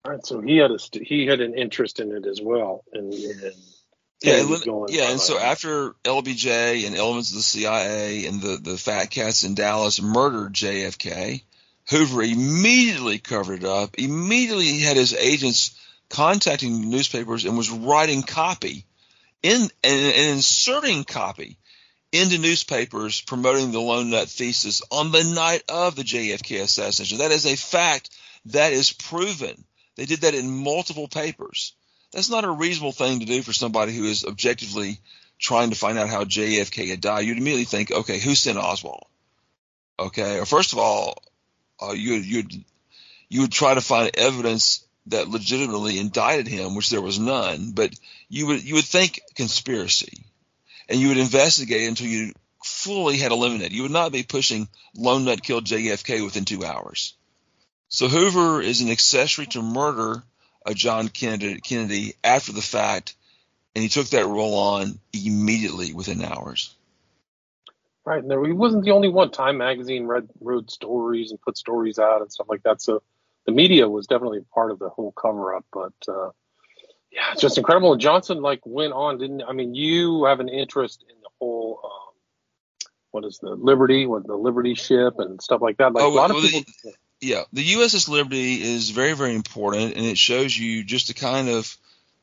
[0.05, 3.12] All right, so he had a he had an interest in it as well, and,
[3.12, 3.55] and
[4.23, 8.77] yeah, and, yeah, and so after LBJ and elements of the CIA and the the
[8.77, 11.43] fat cats in Dallas murdered JFK,
[11.89, 13.99] Hoover immediately covered it up.
[13.99, 15.75] Immediately had his agents
[16.11, 18.85] contacting newspapers and was writing copy
[19.43, 21.57] in and, and inserting copy
[22.12, 27.18] into newspapers promoting the lone nut thesis on the night of the JFK assassination.
[27.18, 28.11] That is a fact
[28.47, 29.64] that is proven.
[29.97, 31.75] They did that in multiple papers.
[32.13, 34.99] That's not a reasonable thing to do for somebody who is objectively
[35.39, 37.25] trying to find out how JFK had died.
[37.25, 39.05] You'd immediately think, okay, who sent Oswald?
[39.99, 41.23] Okay, or first of all,
[41.81, 42.65] uh, you you'd
[43.29, 47.73] you would try to find evidence that legitimately indicted him, which there was none.
[47.73, 47.95] But
[48.29, 50.25] you would you would think conspiracy,
[50.89, 52.33] and you would investigate until you
[52.65, 53.73] fully had eliminated.
[53.73, 57.15] You would not be pushing lone nut killed JFK within two hours.
[57.89, 60.23] So Hoover is an accessory to murder
[60.67, 63.15] of John Kennedy, Kennedy after the fact,
[63.75, 66.75] and he took that role on immediately within hours.
[68.05, 69.31] Right, and there, he wasn't the only one.
[69.31, 72.81] Time magazine read wrote stories and put stories out and stuff like that.
[72.81, 73.03] So
[73.47, 75.65] the media was definitely part of the whole cover up.
[75.73, 76.31] But uh,
[77.13, 77.95] yeah, it's just incredible.
[77.97, 79.43] Johnson like went on, didn't?
[79.43, 81.81] I mean, you have an interest in the whole.
[81.85, 81.91] Um,
[83.11, 84.07] what is the Liberty?
[84.07, 85.93] What the Liberty ship and stuff like that?
[85.93, 86.73] Like oh, a lot well, of people.
[86.85, 91.14] The, yeah, the USS Liberty is very, very important, and it shows you just the
[91.14, 91.77] kind of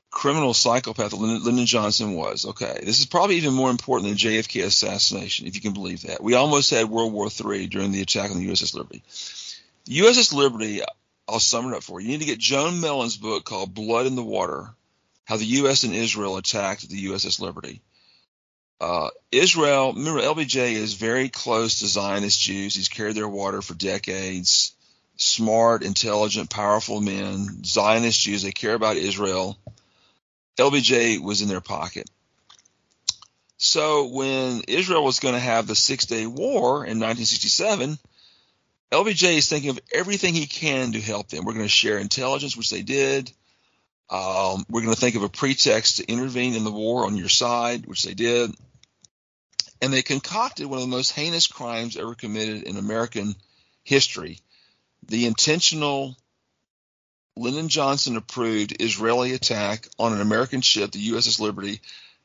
[0.10, 2.46] criminal psychopath that Lyndon Johnson was.
[2.46, 6.24] Okay, this is probably even more important than JFK assassination, if you can believe that.
[6.24, 9.04] We almost had World War III during the attack on the USS Liberty.
[9.86, 10.82] The USS Liberty,
[11.28, 12.08] I'll sum it up for you.
[12.08, 14.70] You need to get Joan Mellen's book called Blood in the Water:
[15.26, 15.84] How the U.S.
[15.84, 17.82] and Israel Attacked the USS Liberty.
[18.80, 22.76] Uh, Israel, remember, LBJ is very close to Zionist Jews.
[22.76, 24.74] He's carried their water for decades
[25.18, 28.44] smart, intelligent, powerful men, Zionist Jews.
[28.44, 29.58] They care about Israel.
[30.58, 32.10] LBJ was in their pocket.
[33.58, 37.98] So when Israel was going to have the Six Day War in 1967,
[38.92, 41.44] LBJ is thinking of everything he can to help them.
[41.44, 43.32] We're going to share intelligence, which they did.
[44.10, 47.30] Um, we're going to think of a pretext to intervene in the war on your
[47.30, 48.52] side, which they did.
[49.82, 53.36] And they concocted one of the most heinous crimes ever committed in American
[53.84, 54.40] history
[55.06, 56.16] the intentional
[57.36, 61.82] Lyndon Johnson approved Israeli attack on an American ship, the USS Liberty,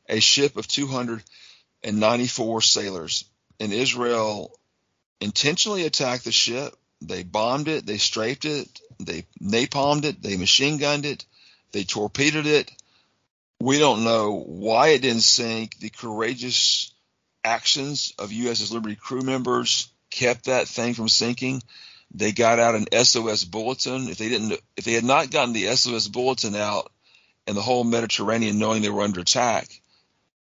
[0.09, 3.25] a ship of 294 sailors.
[3.59, 4.57] And Israel
[5.21, 6.75] intentionally attacked the ship.
[7.01, 8.67] They bombed it, they strafed it,
[8.99, 11.25] they napalmed it, they machine gunned it,
[11.71, 12.71] they torpedoed it.
[13.59, 15.79] We don't know why it didn't sink.
[15.79, 16.93] The courageous
[17.43, 21.61] actions of USS Liberty crew members kept that thing from sinking.
[22.13, 24.07] They got out an SOS bulletin.
[24.07, 26.91] If they didn't, if they had not gotten the SOS bulletin out
[27.47, 29.67] and the whole Mediterranean knowing they were under attack,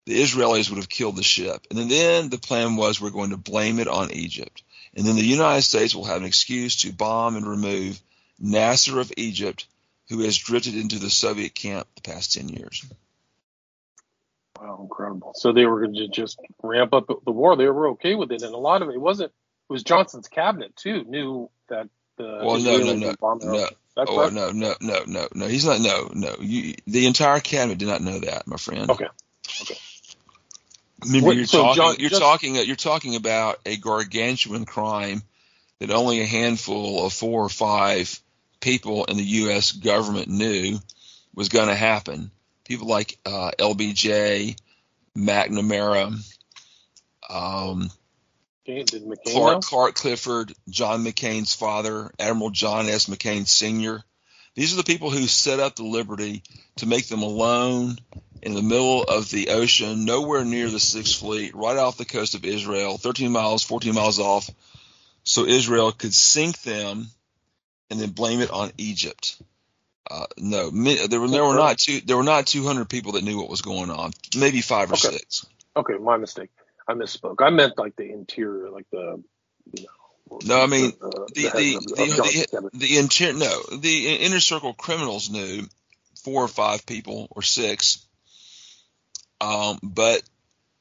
[0.05, 1.67] the Israelis would have killed the ship.
[1.69, 4.63] And then the plan was we're going to blame it on Egypt.
[4.95, 8.01] And then the United States will have an excuse to bomb and remove
[8.39, 9.67] Nasser of Egypt,
[10.09, 12.83] who has drifted into the Soviet camp the past 10 years.
[14.59, 15.33] Wow, incredible.
[15.35, 17.55] So they were going to just ramp up the war.
[17.55, 18.41] They were okay with it.
[18.41, 19.31] And a lot of it wasn't,
[19.69, 23.69] was Johnson's cabinet too, knew that the well, no, no, no, no.
[23.97, 25.47] Oh, no, no, no, no, no.
[25.47, 25.81] He's not.
[25.81, 26.35] No, no.
[26.39, 28.89] You, the entire cabinet did not know that, my friend.
[28.89, 29.07] Okay.
[29.61, 29.77] Okay.
[31.05, 31.81] Remember, you're so talking.
[31.81, 32.55] John, you're just, talking.
[32.55, 35.21] You're talking about a gargantuan crime
[35.79, 38.19] that only a handful of four or five
[38.59, 39.71] people in the U.S.
[39.71, 40.77] government knew
[41.33, 42.31] was going to happen.
[42.65, 44.57] People like uh, LBJ,
[45.17, 46.13] McNamara,
[47.29, 47.89] um,
[49.25, 49.63] Clark.
[49.63, 53.07] Clark Clifford, John McCain's father, Admiral John S.
[53.07, 54.03] McCain Sr.
[54.55, 56.43] These are the people who set up the Liberty
[56.77, 57.97] to make them alone
[58.41, 62.35] in the middle of the ocean, nowhere near the Sixth Fleet, right off the coast
[62.35, 64.49] of Israel, 13 miles, 14 miles off,
[65.23, 67.07] so Israel could sink them
[67.89, 69.41] and then blame it on Egypt.
[70.09, 73.37] Uh, no, there were there were not two there were not 200 people that knew
[73.37, 75.09] what was going on, maybe five or okay.
[75.09, 75.45] six.
[75.75, 76.49] Okay, my mistake.
[76.89, 77.35] I misspoke.
[77.39, 79.23] I meant like the interior, like the
[79.73, 80.39] you know.
[80.43, 83.33] No, I mean the the the, the, the, interior.
[83.33, 85.67] No, the inner circle criminals knew
[86.23, 88.03] four or five people or six,
[89.39, 90.23] um, but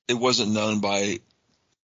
[0.09, 1.21] it wasn't known by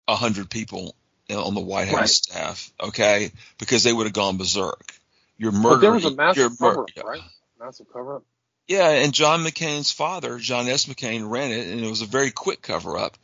[0.08, 0.96] a hundred people
[1.30, 2.10] on the White House Right.
[2.10, 4.94] staff, okay, because they would have gone berserk.
[5.38, 5.82] You're But murdering.
[5.82, 7.22] there was a massive cover up, right?
[7.60, 8.24] Massive cover up.
[8.68, 10.86] Yeah, and John McCain's father, John S.
[10.86, 13.18] McCain, ran it, and it was a very quick cover up.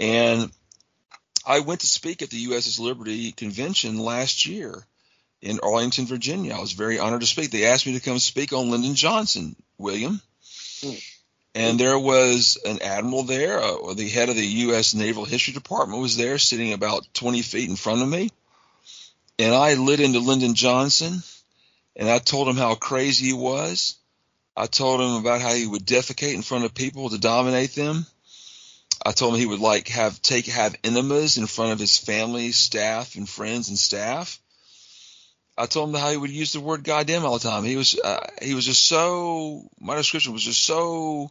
[0.00, 0.50] And
[1.46, 4.86] I went to speak at the USS Liberty convention last year
[5.42, 6.54] in Arlington, Virginia.
[6.54, 7.50] I was very honored to speak.
[7.50, 10.20] They asked me to come speak on Lyndon Johnson, William.
[10.80, 10.94] Hmm.
[11.54, 14.94] And there was an admiral there, uh, or the head of the U.S.
[14.94, 18.30] Naval History Department was there, sitting about 20 feet in front of me.
[19.38, 21.22] And I lit into Lyndon Johnson,
[21.96, 23.96] and I told him how crazy he was.
[24.56, 28.06] I told him about how he would defecate in front of people to dominate them.
[29.04, 32.52] I told him he would like have take have enemas in front of his family,
[32.52, 34.38] staff, and friends and staff.
[35.56, 37.64] I told him how he would use the word "goddamn" all the time.
[37.64, 41.30] He was uh, he was just so my description was just so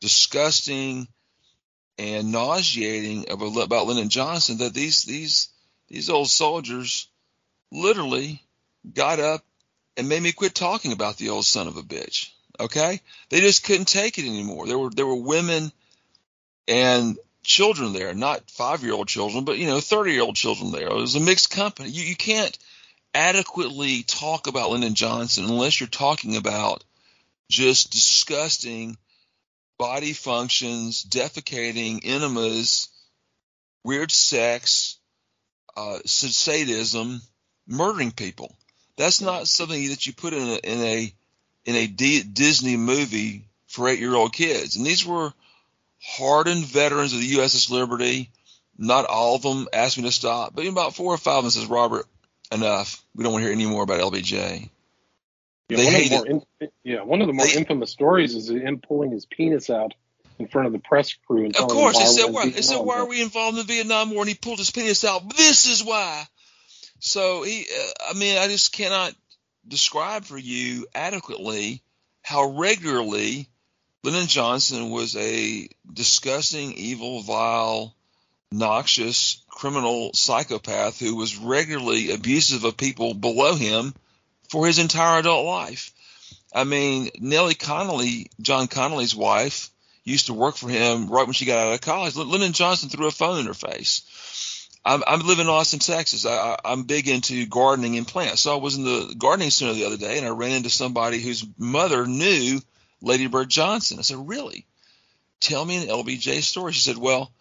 [0.00, 1.08] disgusting
[1.98, 5.48] and nauseating about, about Lyndon Johnson that these these
[5.88, 7.08] these old soldiers
[7.70, 8.42] literally
[8.92, 9.44] got up
[9.96, 12.30] and made me quit talking about the old son of a bitch.
[12.58, 14.66] Okay, they just couldn't take it anymore.
[14.66, 15.72] There were there were women
[16.68, 20.72] and children there, not five year old children, but you know thirty year old children
[20.72, 20.88] there.
[20.88, 21.90] It was a mixed company.
[21.90, 22.56] You you can't
[23.14, 26.82] adequately talk about Lyndon Johnson unless you're talking about
[27.48, 28.96] just disgusting
[29.78, 32.88] body functions, defecating, enemas,
[33.84, 34.98] weird sex,
[35.76, 37.20] uh, sadism,
[37.66, 38.56] murdering people.
[38.96, 41.14] That's not something that you put in a in a
[41.64, 44.76] in a D- Disney movie for eight year old kids.
[44.76, 45.32] And these were
[46.06, 48.30] hardened veterans of the USS Liberty.
[48.76, 51.50] Not all of them asked me to stop, but about four or five of them
[51.52, 52.06] says, Robert,
[52.50, 53.04] enough.
[53.14, 54.68] We don't want to hear any more about LBJ.
[55.68, 57.90] Yeah, They one of hate the more in, yeah, one of the more They- infamous
[57.90, 59.94] stories is him pulling his penis out
[60.40, 62.98] in front of the press crew and Of course, they said, why, they said, why
[62.98, 64.22] are we involved in the Vietnam War?
[64.22, 65.36] And he pulled his penis out.
[65.36, 66.24] This is why.
[66.98, 69.14] So he, uh, I mean, I just cannot
[69.66, 71.82] describe for you adequately
[72.22, 73.48] how regularly
[74.04, 77.96] Lyndon Johnson was a disgusting, evil, vile,
[78.52, 83.94] noxious, criminal psychopath who was regularly abusive of people below him
[84.50, 85.90] for his entire adult life.
[86.54, 89.70] I mean, Nellie Connolly, John Connolly's wife,
[90.04, 92.14] used to work for him right when she got out of college.
[92.14, 94.68] Lyndon Johnson threw a phone in her face.
[94.84, 96.26] I'm, I'm living in Austin, Texas.
[96.26, 98.42] I, I, I'm big into gardening and plants.
[98.42, 101.22] So I was in the gardening center the other day, and I ran into somebody
[101.22, 102.60] whose mother knew
[103.04, 103.98] Lady Bird Johnson.
[103.98, 104.66] I said, "Really?
[105.40, 107.32] Tell me an LBJ story." She said, "Well,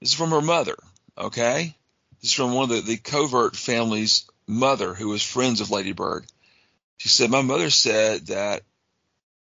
[0.00, 0.76] this is from her mother.
[1.16, 1.74] Okay,
[2.20, 5.92] this is from one of the, the covert family's mother, who was friends of Lady
[5.92, 6.24] Bird."
[6.98, 8.62] She said, "My mother said that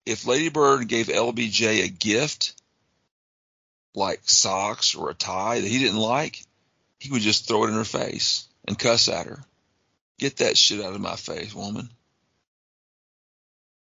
[0.06, 2.54] if Lady Bird gave LBJ a gift,
[3.94, 6.42] like socks or a tie that he didn't like,
[6.98, 9.44] he would just throw it in her face and cuss at her.
[10.18, 11.90] Get that shit out of my face, woman.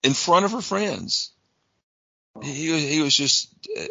[0.03, 1.31] In front of her friends.
[2.41, 3.83] He, was- he was just uh,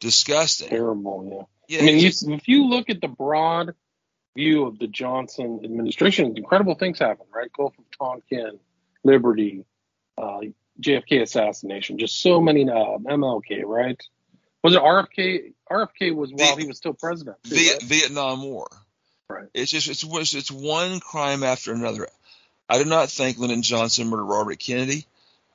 [0.00, 0.68] disgusting.
[0.68, 1.28] Terrible,
[1.68, 1.76] yeah.
[1.78, 3.74] Yeah, I mean, you, if you look at the broad
[4.34, 7.50] view of the Johnson administration, incredible things happened, right?
[7.52, 8.58] Gulf of Tonkin,
[9.04, 9.64] Liberty,
[10.16, 10.40] uh,
[10.80, 14.00] JFK assassination, just so many, uh, MLK, right?
[14.64, 15.52] Was it RFK?
[15.70, 17.36] RFK was while The- he was still president.
[17.44, 17.82] too, right?
[17.82, 18.66] Vietnam War.
[19.28, 19.48] Right.
[19.52, 22.08] It's just it's it's it's one crime after another.
[22.66, 25.04] I do not think Lyndon Johnson murdered Robert Kennedy.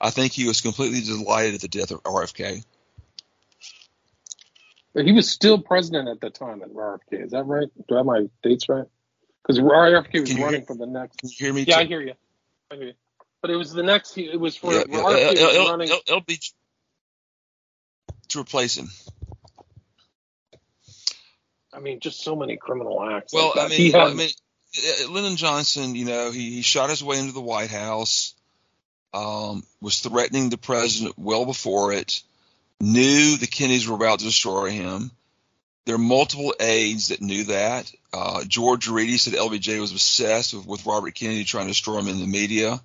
[0.02, 2.64] I think he was completely delighted at the death of RFK.
[4.94, 7.24] But he was still president at the time at RFK.
[7.26, 7.68] Is that right?
[7.88, 8.86] Do I have my dates right?
[9.42, 11.18] Because RFK was running hear- for the next.
[11.20, 11.62] Can you hear me?
[11.64, 12.14] Yeah, I hear you.
[12.72, 12.94] I hear you.
[13.42, 14.18] But it was the next.
[14.18, 15.90] It was for Yeah, RFK yeah, was L- L- running.
[15.90, 16.52] L- LB
[18.30, 18.88] to replace him.
[21.74, 23.34] I mean, just so many criminal acts.
[23.34, 23.72] Well, like I that.
[23.76, 24.30] He mean, had- I mean,
[24.78, 28.36] uh, Lyndon Johnson, you know, he, he shot his way into the White House,
[29.14, 32.22] um, was threatening the president well before it,
[32.80, 35.12] knew the Kennedys were about to destroy him.
[35.86, 37.92] There are multiple aides that knew that.
[38.14, 42.08] Uh, George Reedy said LBJ was obsessed with, with Robert Kennedy trying to destroy him
[42.08, 42.82] in the media.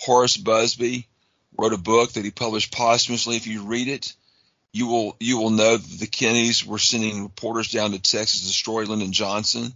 [0.00, 1.08] Horace Busby
[1.56, 3.36] wrote a book that he published posthumously.
[3.36, 4.14] If you read it,
[4.72, 8.46] you will you will know that the Kennedys were sending reporters down to Texas to
[8.46, 9.72] destroy Lyndon Johnson.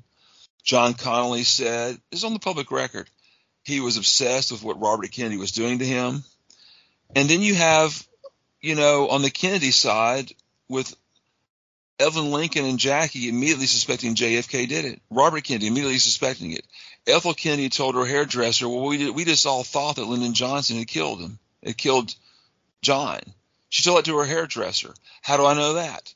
[0.63, 3.09] John Connolly said, is on the public record,
[3.71, 6.25] he was obsessed with what Robert Kennedy was doing to him.
[7.15, 8.07] And then you have,
[8.61, 10.33] you know, on the Kennedy side
[10.69, 10.95] with
[11.99, 15.03] Evelyn Lincoln and Jackie immediately suspecting JFK did it.
[15.11, 16.65] Robert Kennedy immediately suspecting it.
[17.07, 20.79] Ethel Kennedy told her hairdresser, "Well, we did, we just all thought that Lyndon Johnson
[20.79, 21.39] had killed him.
[21.65, 22.15] Had killed
[22.83, 23.21] John."
[23.69, 24.95] She told it to her hairdresser.
[25.23, 26.15] How do I know that?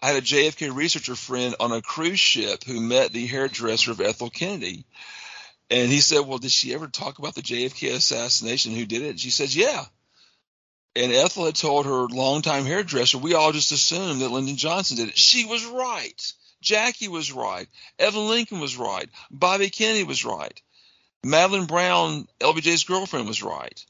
[0.00, 4.00] I had a JFK researcher friend on a cruise ship who met the hairdresser of
[4.00, 4.84] Ethel Kennedy.
[5.72, 8.74] And he said, Well, did she ever talk about the JFK assassination?
[8.74, 9.18] Who did it?
[9.18, 9.84] She says, Yeah.
[10.94, 15.08] And Ethel had told her longtime hairdresser, We all just assumed that Lyndon Johnson did
[15.08, 15.16] it.
[15.16, 16.32] She was right.
[16.60, 17.66] Jackie was right.
[17.98, 19.08] Evelyn Lincoln was right.
[19.30, 20.60] Bobby Kennedy was right.
[21.24, 23.84] Madeleine Brown, LBJ's girlfriend, was right.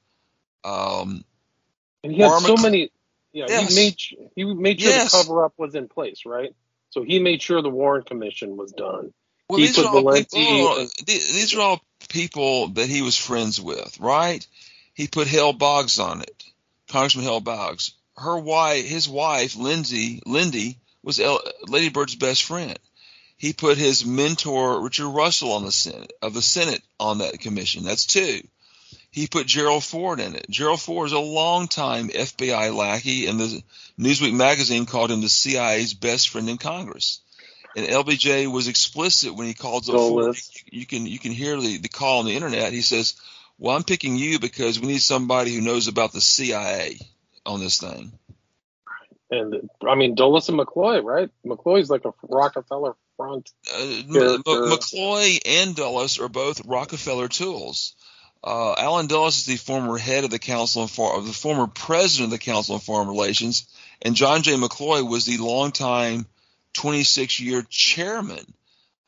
[0.64, 1.24] Um,
[2.05, 2.93] and he had so many
[3.33, 3.74] yeah, yes.
[3.74, 3.97] he made
[4.37, 5.11] he made sure yes.
[5.11, 6.55] the cover up was in place, right?
[6.91, 9.12] So he made sure the Warren Commission was done.
[9.53, 13.03] Well, he these put are all people, and- uh, these are all people that he
[13.03, 14.47] was friends with, right?
[14.95, 16.45] He put Hale Boggs on it,
[16.89, 17.93] Congressman Hale Boggs.
[18.17, 21.39] Her wife, his wife, Lindsay, Lindy, was El,
[21.69, 22.79] Lady Bird's best friend.
[23.37, 27.85] He put his mentor Richard Russell on the Senate of the Senate on that commission.
[27.85, 28.41] That's two.
[29.11, 30.47] He put Gerald Ford in it.
[30.49, 33.63] Gerald Ford is a longtime FBI lackey, and the
[34.01, 37.21] Newsweek magazine called him the CIA's best friend in Congress.
[37.75, 40.37] And LBJ was explicit when he called up.
[40.70, 42.73] You can you can hear the, the call on the internet.
[42.73, 43.14] He says,
[43.59, 46.99] "Well, I'm picking you because we need somebody who knows about the CIA
[47.47, 48.12] on this thing."
[49.33, 51.31] and I mean Dulles and McCloy, right?
[51.45, 53.51] McCloy's like a Rockefeller front.
[53.75, 57.97] Uh, M- McCloy and Dulles are both Rockefeller tools.
[58.45, 62.27] Uh, Allen Dulles is the former head of the Council on Foreign, the former president
[62.27, 63.66] of the Council on Foreign Relations,
[64.03, 64.55] and John J.
[64.55, 66.27] McCloy was the longtime
[66.75, 68.45] 26-year chairman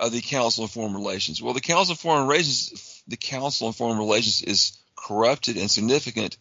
[0.01, 1.43] of the Council on Foreign Relations.
[1.43, 6.37] Well, the Council on Foreign Relations, the Council Foreign Relations is corrupted and significant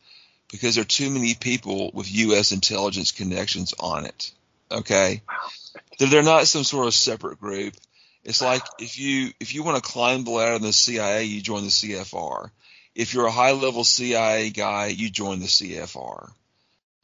[0.52, 2.52] because there are too many people with U.S.
[2.52, 4.32] intelligence connections on it.
[4.72, 5.22] Okay,
[6.00, 7.74] they're, they're not some sort of separate group.
[8.24, 11.42] It's like if you if you want to climb the ladder in the CIA, you
[11.42, 12.50] join the CFR.
[12.96, 16.32] If you're a high level CIA guy, you join the CFR.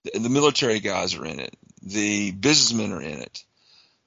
[0.04, 1.56] The, the military guys are in it.
[1.82, 3.44] The businessmen are in it.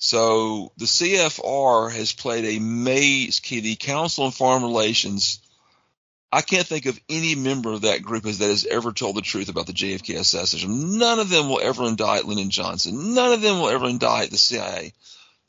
[0.04, 3.60] So the CFR has played a major key.
[3.60, 5.38] The Council on Foreign Relations.
[6.32, 9.48] I can't think of any member of that group that has ever told the truth
[9.48, 10.98] about the JFK assassination.
[10.98, 13.14] None of them will ever indict Lyndon Johnson.
[13.14, 14.92] None of them will ever indict the CIA.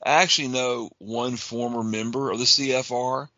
[0.05, 3.29] I actually know one former member of the CFR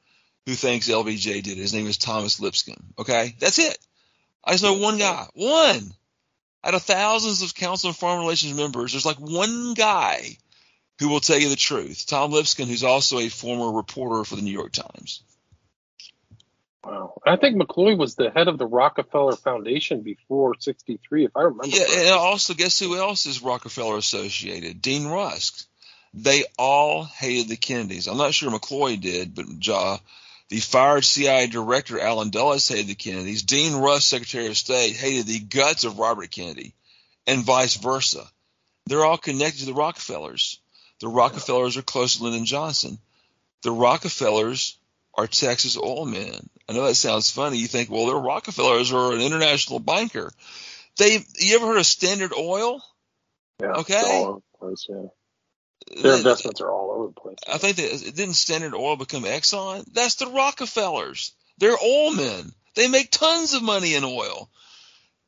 [0.46, 1.62] who thinks LBJ did it.
[1.62, 2.94] His name is Thomas Lipscomb.
[3.00, 3.78] Okay, that's it.
[4.44, 5.26] I just know one guy.
[5.34, 5.94] One.
[6.62, 10.38] Out of thousands of Council on Foreign Relations members, there's like one guy
[11.00, 12.06] who will tell you the truth.
[12.08, 15.22] Tom Lipscomb, who's also a former reporter for the New York Times.
[16.84, 21.42] Wow, I think McCloy was the head of the Rockefeller Foundation before '63, if I
[21.42, 21.66] remember.
[21.68, 22.02] Yeah, correctly.
[22.02, 24.82] and also guess who else is Rockefeller associated?
[24.82, 25.66] Dean Rusk.
[26.14, 28.08] They all hated the Kennedys.
[28.08, 29.98] I'm not sure McCloy did, but uh,
[30.48, 33.44] the fired CIA director Allen Dulles hated the Kennedys.
[33.44, 36.74] Dean Rusk, Secretary of State, hated the guts of Robert Kennedy,
[37.26, 38.26] and vice versa.
[38.86, 40.60] They're all connected to the Rockefellers.
[41.02, 42.98] The Rockefellers are close to Lyndon Johnson.
[43.64, 44.78] The Rockefellers
[45.14, 46.50] are Texas oil men.
[46.70, 47.58] I know that sounds funny.
[47.58, 50.32] You think, well, they're Rockefellers or an international banker.
[50.98, 52.82] They, you ever heard of Standard Oil?
[53.62, 54.02] yeah, okay.
[54.02, 54.86] the place.
[54.90, 57.38] Yeah, their They- investments are all over the place.
[57.52, 59.86] I think that didn't Standard Oil become Exxon?
[59.94, 61.34] That's the Rockefellers.
[61.58, 62.52] They're oil men.
[62.76, 64.50] They make tons of money in oil.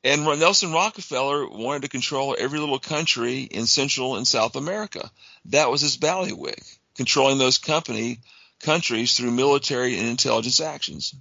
[0.03, 5.09] And Nelson Rockefeller wanted to control every little country in Central and South America.
[5.45, 8.19] That was his ballywick, controlling those company
[8.59, 11.15] countries through military and intelligence actions.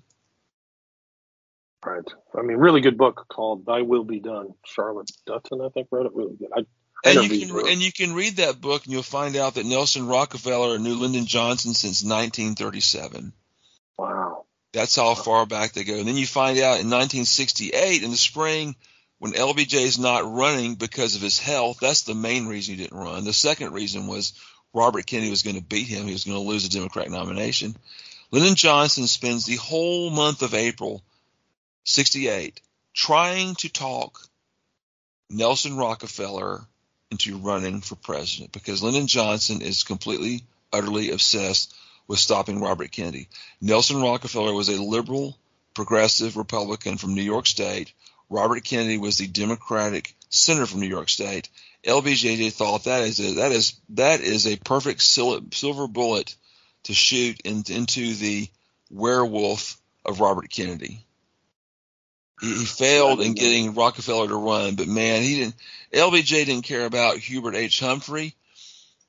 [1.85, 2.05] Right.
[2.37, 6.07] I mean, really good book called "Thy Will Be Done." Charlotte Dutton, I think, wrote
[6.07, 6.12] it.
[6.14, 6.49] Really good.
[6.55, 6.61] I,
[7.05, 9.66] I And you can and you can read that book and you'll find out that
[9.66, 13.33] Nelson Rockefeller knew Lyndon Johnson since 1937.
[13.99, 14.47] wow.
[14.77, 15.95] That's how far back they go.
[15.95, 18.77] And then you find out in 1968 in the spring
[19.18, 21.79] when LBJ is not running because of his health.
[21.81, 23.24] That's the main reason he didn't run.
[23.24, 24.35] The second reason was
[24.74, 26.05] Robert Kennedy was going to beat him.
[26.05, 27.74] He was going to lose the Democratic nomination.
[28.31, 31.03] Lyndon Johnson spends the whole month of April
[31.85, 32.61] 68
[32.93, 34.20] trying to talk
[35.31, 36.61] Nelson Rockefeller
[37.11, 41.74] into running for president because Lyndon Johnson is completely, utterly obsessed
[42.09, 43.29] with stopping Robert Kennedy.
[43.61, 45.37] Nelson Rockefeller was a liberal,
[45.75, 47.93] progressive Republican from New York State.
[48.29, 51.49] Robert Kennedy was the Democratic senator from New York State.
[51.85, 56.35] LBJ thought that is a, that is that is a perfect silver bullet
[56.85, 58.49] to shoot in, into the
[58.91, 61.05] werewolf of Robert Kennedy.
[62.41, 65.55] He, he failed in getting Rockefeller to run, but man, he didn't.
[65.93, 67.81] LBJ didn't care about Hubert H.
[67.81, 68.35] Humphrey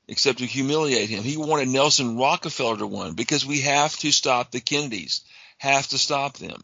[0.08, 1.22] except to humiliate him.
[1.22, 5.20] He wanted Nelson Rockefeller to win because we have to stop the Kennedys,
[5.58, 6.62] have to stop them.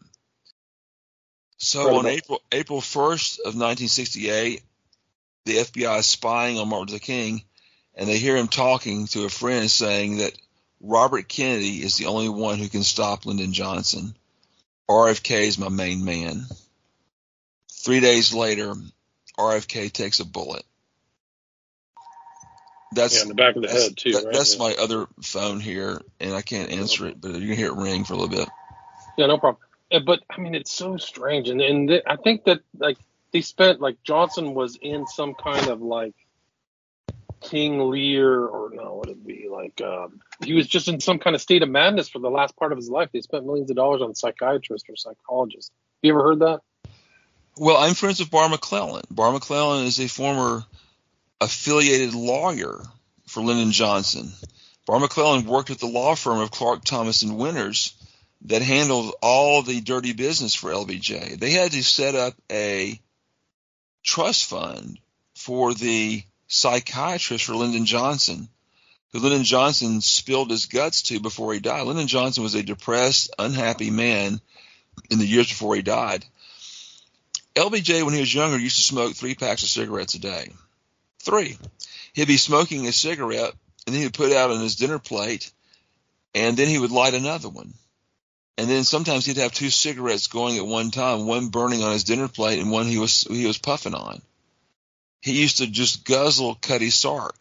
[1.57, 4.61] So on April April 1st of 1968,
[5.45, 7.43] the FBI is spying on Martin Luther King,
[7.93, 10.33] and they hear him talking to a friend saying that
[10.81, 14.15] Robert Kennedy is the only one who can stop Lyndon Johnson.
[14.89, 16.45] RFK is my main man.
[17.71, 18.73] Three days later,
[19.37, 20.63] RFK takes a bullet.
[22.95, 24.13] That's yeah, in the back of the head too.
[24.13, 24.33] That, right?
[24.33, 24.59] That's yeah.
[24.59, 28.03] my other phone here, and I can't answer it, but you can hear it ring
[28.05, 28.49] for a little bit.
[29.17, 29.61] Yeah, no problem.
[29.91, 32.97] Uh, But I mean, it's so strange, and and th- I think that like
[33.31, 36.15] they spent like Johnson was in some kind of like
[37.41, 39.81] King Lear or no, what it would be like?
[39.81, 42.71] Um, he was just in some kind of state of madness for the last part
[42.71, 43.09] of his life.
[43.11, 45.71] They spent millions of dollars on psychiatrists psychiatrist or psychologist.
[46.01, 46.61] You ever heard that?
[47.57, 49.03] Well, I'm friends with Barr McClellan.
[49.09, 50.63] Barr McClellan is a former
[51.41, 52.81] affiliated lawyer
[53.27, 54.31] for Lyndon Johnson.
[54.85, 57.93] Barr McClellan worked at the law firm of Clark Thomas and Winters
[58.41, 61.39] that handled all the dirty business for LBJ.
[61.39, 62.99] They had to set up a
[64.03, 64.99] trust fund
[65.35, 68.47] for the psychiatrist for Lyndon Johnson,
[69.11, 71.87] who Lyndon Johnson spilled his guts to before he died.
[71.87, 74.39] Lyndon Johnson was a depressed, unhappy man
[75.09, 76.23] in the years before he died.
[77.55, 80.51] LBJ, when he was younger, used to smoke three packs of cigarettes a day.
[81.25, 81.57] Three.
[82.13, 83.53] He'd be smoking a cigarette,
[83.85, 85.51] and then he'd put out on his dinner plate,
[86.33, 87.73] and then he would light another one.
[88.57, 92.05] And then sometimes he'd have two cigarettes going at one time, one burning on his
[92.05, 94.21] dinner plate and one he was he was puffing on.
[95.21, 97.37] He used to just guzzle Cutty Sark.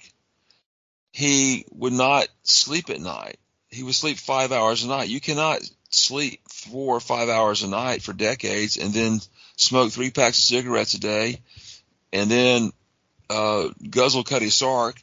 [1.12, 3.38] He would not sleep at night.
[3.68, 5.08] He would sleep five hours a night.
[5.08, 5.60] You cannot
[5.90, 9.20] sleep four or five hours a night for decades and then
[9.56, 11.40] smoke three packs of cigarettes a day
[12.12, 12.72] and then
[13.30, 14.96] uh, guzzle Cutty Sark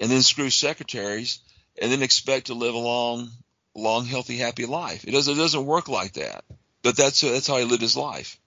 [0.00, 1.40] and then screw secretaries
[1.80, 3.30] and then expect to live a long,
[3.74, 5.04] long, healthy, happy life.
[5.06, 6.44] It doesn't, it doesn't work like that.
[6.82, 8.38] But that's that's how he lived his life.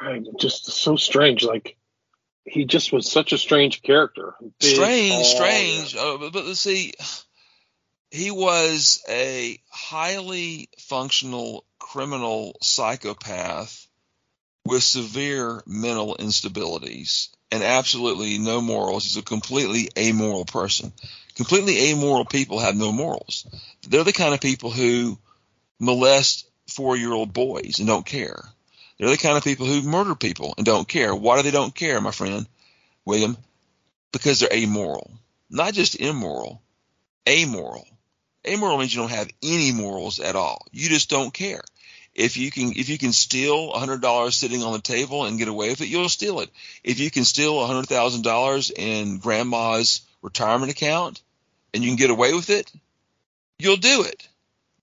[0.00, 0.22] Right.
[0.38, 1.42] Just so strange.
[1.42, 1.76] Like
[2.44, 4.34] he just was such a strange character.
[4.60, 5.96] Big, strange, strange.
[5.96, 6.92] Uh, but, but let's see,
[8.10, 13.86] he was a highly functional criminal psychopath
[14.64, 19.04] with severe mental instabilities and absolutely no morals.
[19.04, 20.92] He's a completely amoral person.
[21.34, 23.46] Completely amoral people have no morals.
[23.88, 25.18] They're the kind of people who
[25.78, 28.42] molest four-year-old boys and don't care.
[28.98, 31.14] They're the kind of people who murder people and don't care.
[31.14, 32.46] Why do they don't care, my friend
[33.04, 33.36] William?
[34.12, 35.10] Because they're amoral.
[35.50, 36.60] Not just immoral,
[37.28, 37.86] amoral.
[38.46, 40.66] Amoral means you don't have any morals at all.
[40.72, 41.62] You just don't care.
[42.18, 45.46] If you can if you can steal hundred dollars sitting on the table and get
[45.46, 46.50] away with it, you'll steal it.
[46.82, 51.22] If you can steal a hundred thousand dollars in grandma's retirement account
[51.72, 52.72] and you can get away with it,
[53.60, 54.28] you'll do it.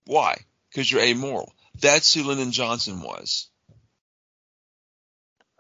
[0.06, 0.38] Why?
[0.70, 1.52] Because you're amoral.
[1.82, 3.50] That's who Lyndon Johnson was.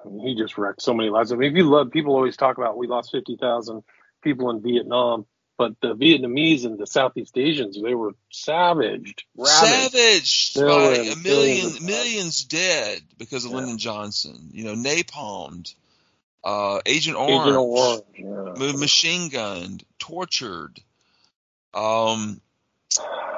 [0.05, 1.33] I mean, he just wrecked so many lives.
[1.33, 3.83] I mean, if you love, people always talk about we lost 50,000
[4.23, 5.25] people in Vietnam,
[5.57, 10.53] but the Vietnamese and the Southeast Asians, they were savaged, ravaged.
[10.53, 13.57] Savaged by Millions, a million of millions dead because of Yeah.
[13.57, 14.49] Lyndon Johnson.
[14.51, 15.73] You know, napalmed,
[16.43, 18.03] uh, Agent Orange, Agent Orange.
[18.73, 18.79] Yeah.
[18.79, 20.79] machine gunned, tortured.
[21.73, 22.41] Um,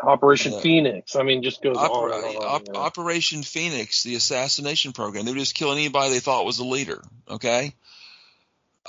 [0.03, 0.59] Operation Yeah.
[0.59, 1.15] Phoenix.
[1.15, 2.35] I mean, just goes on on.
[2.37, 2.75] Op-.
[2.75, 5.25] Operation Phoenix, the assassination program.
[5.25, 7.03] They would just kill anybody they thought was a leader.
[7.29, 7.73] Okay.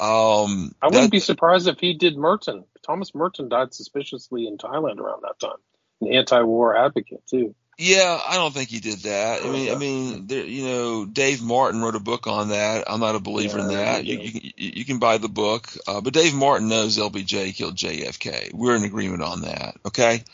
[0.00, 2.64] Um, I wouldn't be surprised if he did Merton.
[2.86, 5.56] Thomas Merton died suspiciously in Thailand around that time.
[6.00, 7.54] An anti-war advocate too.
[7.80, 9.44] Yeah, I don't think he did that.
[9.44, 12.90] I mean, I mean, there, you know, Dave Martin wrote a book on that.
[12.90, 14.04] I'm not a believer in that.
[14.04, 17.76] You, you, can- you can buy the book, uh, but Dave Martin knows LBJ killed
[17.76, 18.52] JFK.
[18.52, 19.76] We're in agreement on that.
[19.86, 20.24] Okay,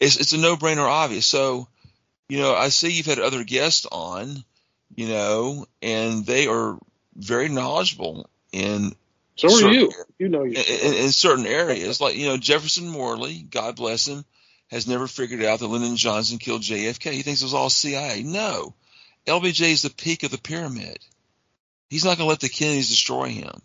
[0.00, 1.24] it's it's a no brainer, obvious.
[1.24, 1.68] So,
[2.28, 4.42] you know, I see you've had other guests on,
[4.96, 6.78] you know, and they are
[7.14, 8.94] very knowledgeable in
[9.36, 9.92] So are Certain- you.
[10.18, 12.00] You know your in, in certain areas.
[12.00, 14.24] Like you know, Jefferson Morley, God bless him,
[14.70, 17.12] has never figured out that Lyndon Johnson killed JFK.
[17.12, 18.22] He thinks it was all CIA.
[18.22, 18.74] No,
[19.26, 20.98] LBJ is the peak of the pyramid.
[21.88, 23.60] He's not going to let the Kennedys destroy him.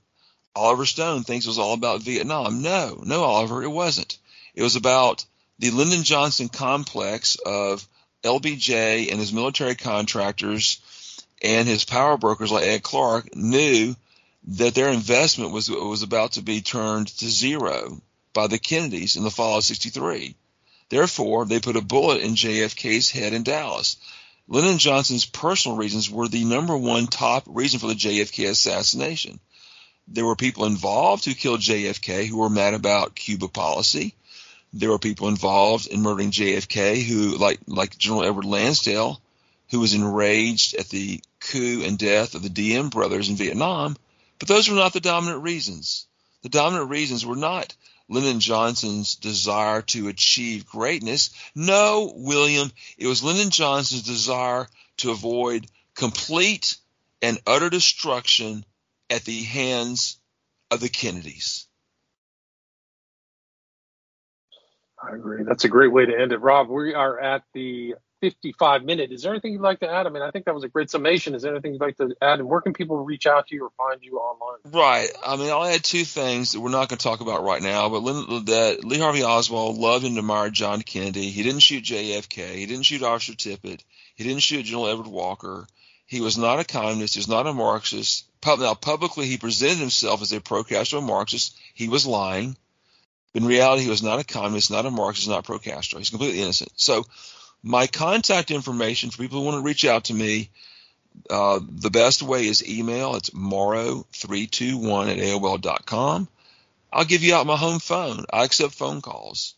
[0.56, 2.62] Oliver Stone thinks it was all about Vietnam.
[2.62, 4.18] No, no, Oliver, it wasn't.
[4.56, 5.24] It was about
[5.60, 7.88] the Lyndon Johnson complex of
[8.24, 10.82] LBJ and his military contractors
[11.42, 13.96] and his power brokers like Ed Clark knew
[14.48, 18.02] that their investment was was about to be turned to zero
[18.34, 20.36] by the Kennedys in the fall of 63.
[20.90, 23.98] Therefore, they put a bullet in JFK's head in Dallas.
[24.48, 29.42] Lyndon Johnson's personal reasons were the number one top reason for the JFK assassination.
[30.08, 34.14] There were people involved who killed JFK who were mad about Cuba policy.
[34.72, 39.20] There were people involved in murdering JFK who, like like General Edward Lansdale,
[39.72, 43.98] who was enraged at the coup and death of the Diem brothers in Vietnam.
[44.40, 46.08] But those were not the dominant reasons.
[46.44, 47.76] The dominant reasons were not
[48.10, 51.32] Lyndon Johnson's desire to achieve greatness.
[51.56, 54.68] No, William, it was Lyndon Johnson's desire
[54.98, 56.78] to avoid complete
[57.22, 58.64] and utter destruction
[59.10, 60.18] at the hands
[60.72, 61.68] of the Kennedys.
[65.02, 65.44] I agree.
[65.44, 66.42] That's a great way to end it.
[66.42, 69.12] Rob, we are at the 55 minute.
[69.12, 70.08] Is there anything you'd like to add?
[70.08, 71.36] I mean, I think that was a great summation.
[71.36, 72.40] Is there anything you'd like to add?
[72.40, 74.60] And where can people reach out to you or find you online?
[74.66, 75.10] Right.
[75.26, 77.90] I mean, I'll add two things that we're not going to talk about right now,
[77.90, 78.02] but
[78.46, 81.30] that Lee Harvey Oswald loved and admired John Kennedy.
[81.30, 82.56] He didn't shoot JFK.
[82.56, 83.82] He didn't shoot Officer Tippit.
[84.16, 85.68] He didn't shoot General Edwin Walker.
[86.06, 87.16] He was not a communist.
[87.16, 88.26] He was not a Marxist.
[88.46, 91.58] Now, publicly, he presented himself as a pro-Castro Marxist.
[91.74, 92.56] He was lying.
[93.34, 96.00] In reality, he was not a communist, not a Marxist, not pro-Castro.
[96.00, 96.72] He's completely innocent.
[96.78, 97.04] So
[97.64, 100.50] my contact information for people who want to reach out to me,
[101.30, 103.16] uh, the best way is email.
[103.16, 106.28] It's morrow321 at AOL.com.
[106.92, 108.26] I'll give you out my home phone.
[108.32, 109.56] I accept phone calls.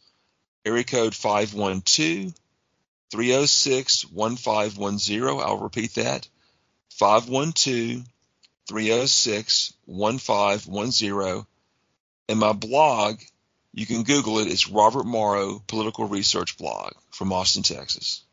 [0.66, 2.34] Area code 512
[3.12, 5.40] 306 1510.
[5.40, 6.28] I'll repeat that
[6.92, 8.06] 512
[8.68, 11.46] 306 1510.
[12.28, 13.20] And my blog
[13.74, 14.48] you can Google it.
[14.48, 18.24] It's Robert Morrow Political Research Blog from Austin, Texas.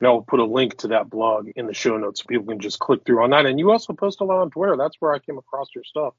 [0.00, 2.60] And I'll put a link to that blog in the show notes so people can
[2.60, 3.46] just click through on that.
[3.46, 4.76] And you also post a lot on Twitter.
[4.76, 6.14] That's where I came across your stuff.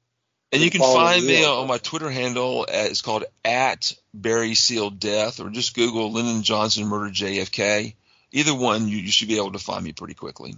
[0.52, 2.64] And you can find me on my Twitter handle.
[2.68, 7.94] At, it's called at Barry Seal Death, or just Google Lyndon Johnson murder JFK.
[8.30, 10.54] Either one, you, you should be able to find me pretty quickly.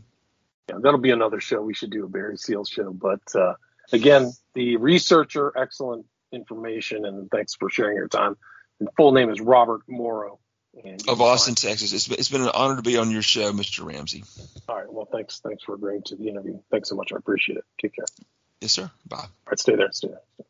[0.68, 1.62] Yeah, that'll be another show.
[1.62, 2.92] We should do a Barry Seal show.
[2.92, 3.54] But uh,
[3.92, 6.06] again, the researcher, excellent
[6.36, 8.36] information, and thanks for sharing your time.
[8.78, 10.38] And full name is Robert Morrow.
[11.08, 11.94] Of Austin, Texas.
[11.94, 13.84] It's, it's been an honor to be on your show, Mr.
[13.84, 14.24] Ramsey.
[14.68, 14.92] All right.
[14.92, 15.40] Well, thanks.
[15.40, 16.60] Thanks for agreeing to the interview.
[16.70, 17.12] Thanks so much.
[17.12, 17.64] I appreciate it.
[17.80, 18.04] Take care.
[18.60, 18.90] Yes, sir.
[19.08, 19.16] Bye.
[19.16, 19.58] All right.
[19.58, 19.90] Stay there.
[19.92, 20.46] Stay there.